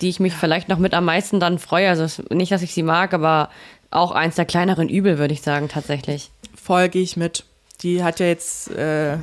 [0.00, 1.88] die ich mich vielleicht noch mit am meisten dann freue.
[1.88, 3.48] Also nicht, dass ich sie mag, aber
[3.94, 6.30] auch eins der kleineren Übel, würde ich sagen, tatsächlich.
[6.60, 7.44] Voll gehe ich mit.
[7.82, 9.18] Die hat ja jetzt äh,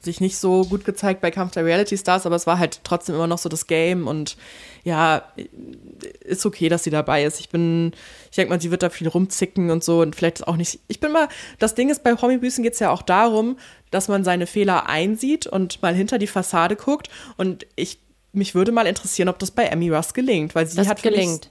[0.00, 3.14] sich nicht so gut gezeigt bei Kampf der Reality Stars, aber es war halt trotzdem
[3.14, 4.36] immer noch so das Game und
[4.84, 5.22] ja,
[6.20, 7.40] ist okay, dass sie dabei ist.
[7.40, 7.92] Ich bin,
[8.30, 10.80] ich denke mal, sie wird da viel rumzicken und so und vielleicht auch nicht.
[10.88, 11.28] Ich bin mal,
[11.58, 13.58] das Ding ist, bei Promi-Büßen geht es ja auch darum,
[13.90, 17.10] dass man seine Fehler einsieht und mal hinter die Fassade guckt.
[17.36, 17.98] Und ich,
[18.32, 21.50] mich würde mal interessieren, ob das bei Emmy Russ gelingt, weil sie Das hat gelingt.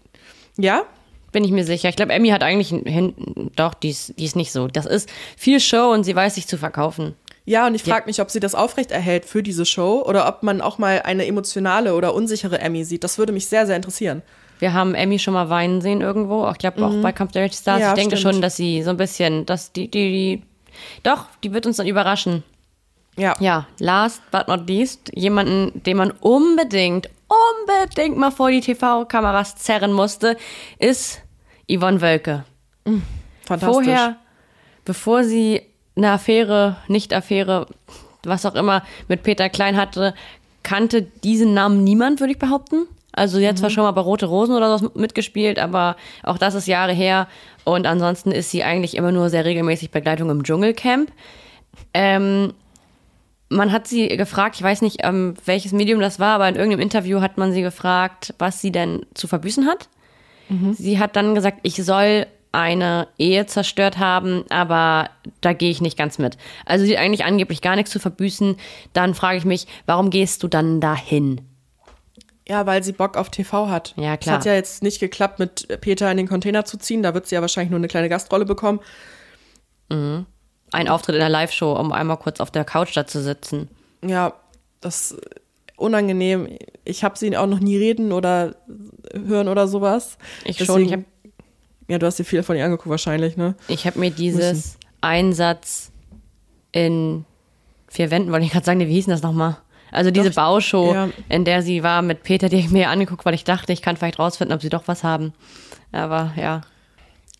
[0.55, 0.83] Mich, ja?
[1.31, 1.89] Bin ich mir sicher.
[1.89, 3.13] Ich glaube, Emmy hat eigentlich hin,
[3.55, 4.67] doch, die ist, die ist nicht so.
[4.67, 7.15] Das ist viel Show und sie weiß sich zu verkaufen.
[7.45, 10.59] Ja, und ich frage mich, ob sie das aufrechterhält für diese Show oder ob man
[10.59, 13.05] auch mal eine emotionale oder unsichere Emmy sieht.
[13.05, 14.21] Das würde mich sehr, sehr interessieren.
[14.59, 16.49] Wir haben Emmy schon mal weinen sehen irgendwo.
[16.51, 17.77] Ich glaube auch bei Kampf der Stars.
[17.77, 17.81] Mhm.
[17.81, 18.33] Ja, ich denke stimmt.
[18.33, 20.43] schon, dass sie so ein bisschen, dass die, die, die,
[21.03, 22.43] doch, die wird uns dann überraschen.
[23.17, 23.33] Ja.
[23.39, 29.93] Ja, last but not least, jemanden, den man unbedingt, unbedingt mal vor die TV-Kameras zerren
[29.93, 30.37] musste,
[30.79, 31.21] ist
[31.69, 32.45] Yvonne Wölke.
[33.45, 33.73] Fantastisch.
[33.73, 34.17] Vorher,
[34.85, 35.61] bevor sie
[35.95, 37.67] eine Affäre, Nicht-Affäre,
[38.23, 40.13] was auch immer, mit Peter Klein hatte,
[40.63, 42.87] kannte diesen Namen niemand, würde ich behaupten.
[43.13, 46.53] Also sie hat zwar schon mal bei Rote Rosen oder so mitgespielt, aber auch das
[46.53, 47.27] ist Jahre her.
[47.63, 51.11] Und ansonsten ist sie eigentlich immer nur sehr regelmäßig Begleitung im Dschungelcamp.
[51.95, 52.53] Ähm,
[53.49, 56.81] man hat sie gefragt, ich weiß nicht, ähm, welches Medium das war, aber in irgendeinem
[56.81, 59.89] Interview hat man sie gefragt, was sie denn zu verbüßen hat.
[60.71, 65.09] Sie hat dann gesagt, ich soll eine Ehe zerstört haben, aber
[65.41, 66.37] da gehe ich nicht ganz mit.
[66.65, 68.55] Also sie hat eigentlich angeblich gar nichts zu verbüßen.
[68.93, 71.41] Dann frage ich mich, warum gehst du dann dahin?
[72.47, 73.93] Ja, weil sie Bock auf TV hat.
[73.97, 74.35] Ja, Es klar.
[74.37, 77.03] hat ja jetzt nicht geklappt, mit Peter in den Container zu ziehen.
[77.03, 78.79] Da wird sie ja wahrscheinlich nur eine kleine Gastrolle bekommen.
[80.71, 83.69] Ein Auftritt in der Live-Show, um einmal kurz auf der Couch da zu sitzen.
[84.05, 84.33] Ja,
[84.81, 85.21] das ist
[85.77, 86.47] unangenehm.
[86.83, 88.55] Ich habe sie auch noch nie reden oder
[89.13, 90.17] hören oder sowas.
[90.43, 90.99] Ich schon, ich hab-
[91.87, 93.55] ja, du hast dir viel von ihr angeguckt wahrscheinlich, ne?
[93.69, 95.91] Ich habe mir dieses Einsatz
[96.73, 97.25] in
[97.87, 99.57] vier Wänden, wollte ich gerade sagen, wie hieß denn das nochmal?
[99.91, 101.09] Also diese Doch, Baushow, ja.
[101.29, 103.95] in der sie war mit Peter, die ich mir angeguckt, weil ich dachte, ich kann
[103.95, 105.33] vielleicht rausfinden, ob sie doch was haben.
[105.93, 106.61] Aber ja,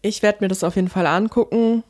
[0.02, 1.84] Ich werde mir das auf jeden Fall angucken.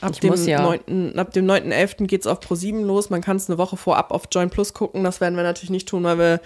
[0.00, 0.60] Ab Ich dem muss ja.
[0.62, 2.06] 9., ab dem 9.11.
[2.06, 3.10] geht es auf Pro7 los.
[3.10, 5.04] Man kann es eine Woche vorab auf Join Plus gucken.
[5.04, 6.40] Das werden wir natürlich nicht tun, weil wir,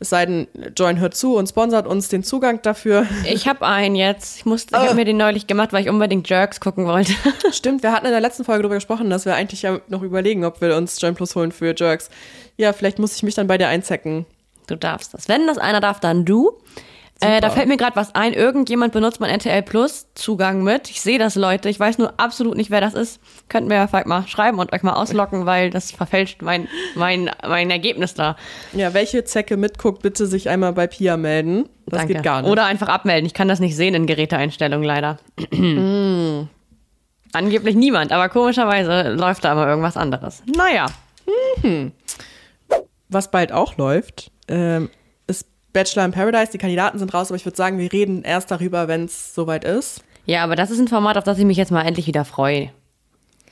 [0.00, 3.06] es sei denn, Join hört zu und sponsert uns den Zugang dafür.
[3.24, 4.38] ich habe einen jetzt.
[4.38, 4.86] Ich musste, ich Ah.
[4.86, 7.12] habe mir den neulich gemacht, weil ich unbedingt Jerks gucken wollte.
[7.52, 10.44] Stimmt, wir hatten in der letzten Folge darüber gesprochen, dass wir eigentlich ja noch überlegen,
[10.44, 12.08] ob wir uns Join Plus holen für Jerks.
[12.56, 14.26] Ja, vielleicht muss ich mich dann bei dir einzecken.
[14.66, 15.28] Du darfst das.
[15.28, 16.52] Wenn das einer darf, dann du.
[17.22, 18.32] Äh, da fällt mir gerade was ein.
[18.32, 20.90] Irgendjemand benutzt mein RTL Plus Zugang mit.
[20.90, 21.68] Ich sehe das, Leute.
[21.68, 23.20] Ich weiß nur absolut nicht, wer das ist.
[23.48, 26.66] Könnt mir vielleicht mal schreiben und euch mal auslocken, weil das verfälscht mein,
[26.96, 28.36] mein, mein Ergebnis da.
[28.72, 31.68] Ja, welche Zecke mitguckt, bitte sich einmal bei Pia melden.
[31.86, 32.14] Das Danke.
[32.14, 32.50] geht gar nicht.
[32.50, 33.26] Oder einfach abmelden.
[33.26, 35.18] Ich kann das nicht sehen in Geräteeinstellungen leider.
[37.32, 40.42] Angeblich niemand, aber komischerweise läuft da immer irgendwas anderes.
[40.46, 40.86] Naja.
[43.08, 44.90] Was bald auch läuft, ähm,
[45.72, 46.52] Bachelor in Paradise.
[46.52, 49.64] Die Kandidaten sind raus, aber ich würde sagen, wir reden erst darüber, wenn es soweit
[49.64, 50.02] ist.
[50.26, 52.70] Ja, aber das ist ein Format, auf das ich mich jetzt mal endlich wieder freue.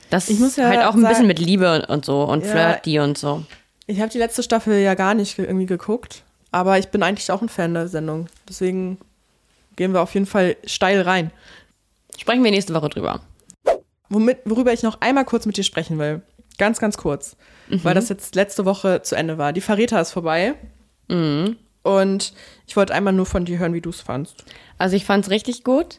[0.09, 2.51] Das Ich muss ja halt auch ein bisschen mit Liebe und so und Ja.
[2.51, 3.43] flirty und so.
[3.87, 7.31] Ich habe die letzte Staffel ja gar nicht ge- irgendwie geguckt, aber ich bin eigentlich
[7.31, 8.27] auch ein Fan der Sendung.
[8.47, 8.97] Deswegen
[9.75, 11.31] gehen wir auf jeden Fall steil rein.
[12.17, 13.21] Sprechen wir nächste Woche drüber.
[14.09, 16.21] Womit, worüber ich noch einmal kurz mit dir sprechen will.
[16.57, 17.35] Ganz, ganz kurz.
[17.69, 19.53] Weil das jetzt letzte Woche zu Ende war.
[19.53, 20.55] Die Verräter ist vorbei.
[21.83, 22.33] Und
[22.67, 24.43] ich wollte einmal nur von dir hören, wie du es fandst.
[24.77, 25.97] Also ich fand's richtig gut.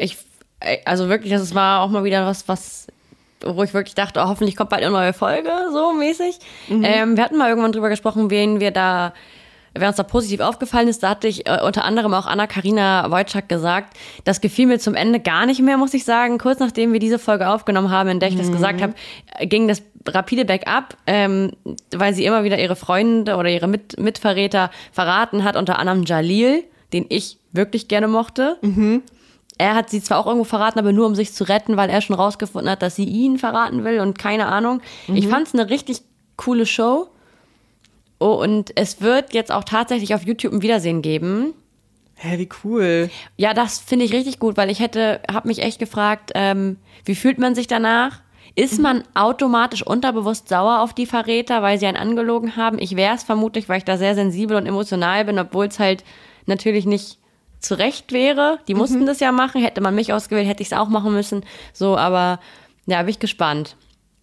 [0.00, 0.16] Ich,
[0.60, 2.86] äh, also wirklich, das war auch mal wieder was, was,
[3.42, 6.38] wo ich wirklich dachte, oh, hoffentlich kommt bald eine neue Folge, so mäßig.
[6.84, 9.14] Ähm, wir hatten mal irgendwann drüber gesprochen, wen wir da,
[9.74, 11.02] wer uns da positiv aufgefallen ist.
[11.02, 15.20] Da hatte ich äh, unter anderem auch Anna-Karina Wojcik gesagt, das gefiel mir zum Ende
[15.20, 16.38] gar nicht mehr, muss ich sagen.
[16.38, 18.94] Kurz nachdem wir diese Folge aufgenommen haben, in der ich das gesagt habe,
[19.38, 21.52] äh, ging das rapide bergab, ähm,
[21.94, 26.64] weil sie immer wieder ihre Freunde oder ihre Mit Mitverräter verraten hat, unter anderem Jalil,
[26.92, 28.56] den ich wirklich gerne mochte.
[29.58, 32.00] Er hat sie zwar auch irgendwo verraten, aber nur um sich zu retten, weil er
[32.00, 34.80] schon rausgefunden hat, dass sie ihn verraten will und keine Ahnung.
[35.08, 36.00] Ich fand es eine richtig
[36.36, 37.08] coole Show.
[38.20, 41.54] Oh, und es wird jetzt auch tatsächlich auf YouTube ein Wiedersehen geben.
[42.16, 43.10] Hä, wie cool.
[43.38, 47.14] Ja, das finde ich richtig gut, weil ich hätte, habe mich echt gefragt, ähm, wie
[47.14, 48.20] fühlt man sich danach?
[48.54, 52.78] Ist man automatisch unterbewusst sauer auf die Verräter, weil sie einen angelogen haben?
[52.78, 56.04] Ich wäre es vermutlich, weil ich da sehr sensibel und emotional bin, obwohl es halt
[56.44, 57.16] natürlich nicht
[57.58, 58.58] zu Recht wäre.
[58.68, 59.62] Die mussten das ja machen.
[59.62, 61.42] Hätte man mich ausgewählt, hätte ich es auch machen müssen.
[61.72, 62.38] So, aber
[62.84, 63.76] ja, bin ich gespannt.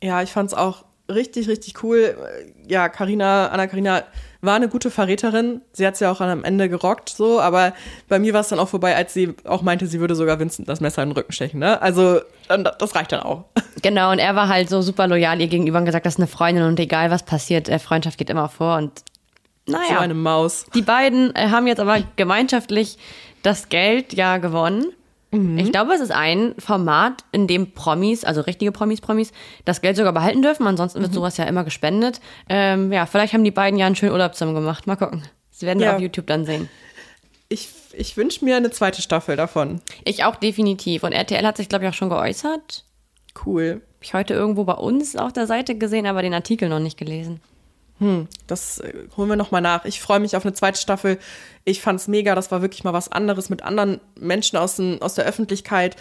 [0.03, 2.17] Ja, ich fand es auch richtig, richtig cool.
[2.67, 4.03] Ja, Karina, Anna Karina
[4.41, 5.61] war eine gute Verräterin.
[5.73, 7.73] Sie hat es ja auch am Ende gerockt, so, aber
[8.07, 10.69] bei mir war es dann auch vorbei, als sie auch meinte, sie würde sogar Vincent
[10.69, 11.59] das Messer in den Rücken stechen.
[11.59, 11.81] Ne?
[11.81, 13.45] Also, das reicht dann auch.
[13.83, 16.25] Genau, und er war halt so super loyal ihr gegenüber und gesagt, das ist eine
[16.25, 19.03] Freundin und egal was passiert, Freundschaft geht immer vor und
[19.67, 19.85] naja.
[19.89, 20.65] So eine Maus.
[20.73, 22.97] Die beiden äh, haben jetzt aber gemeinschaftlich
[23.43, 24.85] das Geld ja gewonnen.
[25.31, 25.57] Mhm.
[25.57, 29.31] Ich glaube, es ist ein Format, in dem Promis, also richtige Promis, Promis,
[29.65, 30.67] das Geld sogar behalten dürfen.
[30.67, 31.15] Ansonsten wird mhm.
[31.15, 32.21] sowas ja immer gespendet.
[32.49, 34.87] Ähm, ja, vielleicht haben die beiden ja einen schönen Urlaub zusammen gemacht.
[34.87, 35.23] Mal gucken.
[35.51, 35.95] Das werden ja.
[35.95, 36.69] auf YouTube dann sehen.
[37.49, 39.81] Ich, ich wünsche mir eine zweite Staffel davon.
[40.03, 41.03] Ich auch definitiv.
[41.03, 42.83] Und RTL hat sich, glaube ich, auch schon geäußert.
[43.45, 43.81] Cool.
[43.95, 46.97] Habe ich heute irgendwo bei uns auf der Seite gesehen, aber den Artikel noch nicht
[46.97, 47.41] gelesen.
[47.99, 49.85] Hm, das äh, holen wir nochmal nach.
[49.85, 51.17] Ich freue mich auf eine zweite Staffel.
[51.65, 52.35] Ich fand es mega.
[52.35, 55.95] Das war wirklich mal was anderes mit anderen Menschen aus, den, aus der Öffentlichkeit.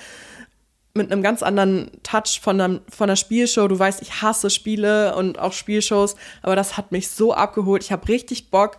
[0.95, 3.69] Mit einem ganz anderen Touch von, einem, von einer Spielshow.
[3.69, 7.83] Du weißt, ich hasse Spiele und auch Spielshows, aber das hat mich so abgeholt.
[7.83, 8.77] Ich habe richtig Bock,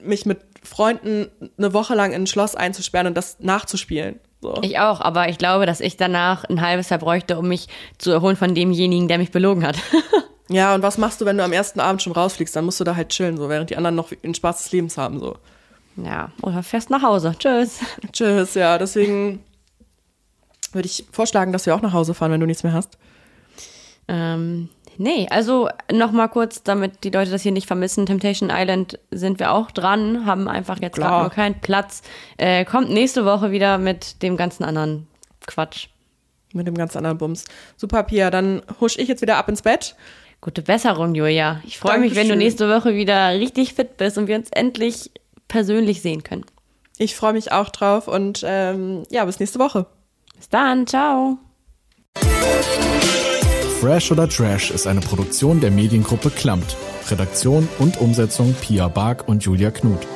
[0.00, 4.20] mich mit Freunden eine Woche lang in ein Schloss einzusperren und das nachzuspielen.
[4.42, 4.60] So.
[4.62, 8.10] Ich auch, aber ich glaube, dass ich danach ein halbes Jahr bräuchte, um mich zu
[8.10, 9.76] erholen von demjenigen, der mich belogen hat.
[10.48, 12.54] Ja, und was machst du, wenn du am ersten Abend schon rausfliegst?
[12.54, 14.96] Dann musst du da halt chillen, so, während die anderen noch den Spaß des Lebens
[14.96, 15.36] haben, so.
[15.96, 17.34] Ja, oder fährst nach Hause.
[17.38, 17.80] Tschüss.
[18.12, 19.42] Tschüss, ja, deswegen
[20.72, 22.98] würde ich vorschlagen, dass wir auch nach Hause fahren, wenn du nichts mehr hast.
[24.08, 24.68] Ähm,
[24.98, 28.06] nee, also nochmal kurz, damit die Leute das hier nicht vermissen.
[28.06, 32.02] Temptation Island sind wir auch dran, haben einfach jetzt gerade nur keinen Platz.
[32.36, 35.08] Äh, kommt nächste Woche wieder mit dem ganzen anderen
[35.46, 35.88] Quatsch.
[36.52, 37.44] Mit dem ganz anderen Bums.
[37.76, 39.96] Super, Pia, dann husch ich jetzt wieder ab ins Bett.
[40.40, 41.60] Gute Besserung, Julia.
[41.64, 45.10] Ich freue mich, wenn du nächste Woche wieder richtig fit bist und wir uns endlich
[45.48, 46.44] persönlich sehen können.
[46.98, 49.86] Ich freue mich auch drauf und ähm, ja, bis nächste Woche.
[50.36, 51.38] Bis dann, ciao.
[53.80, 56.76] Fresh oder Trash ist eine Produktion der Mediengruppe Klammt.
[57.10, 60.06] Redaktion und Umsetzung Pia Bark und Julia Knuth.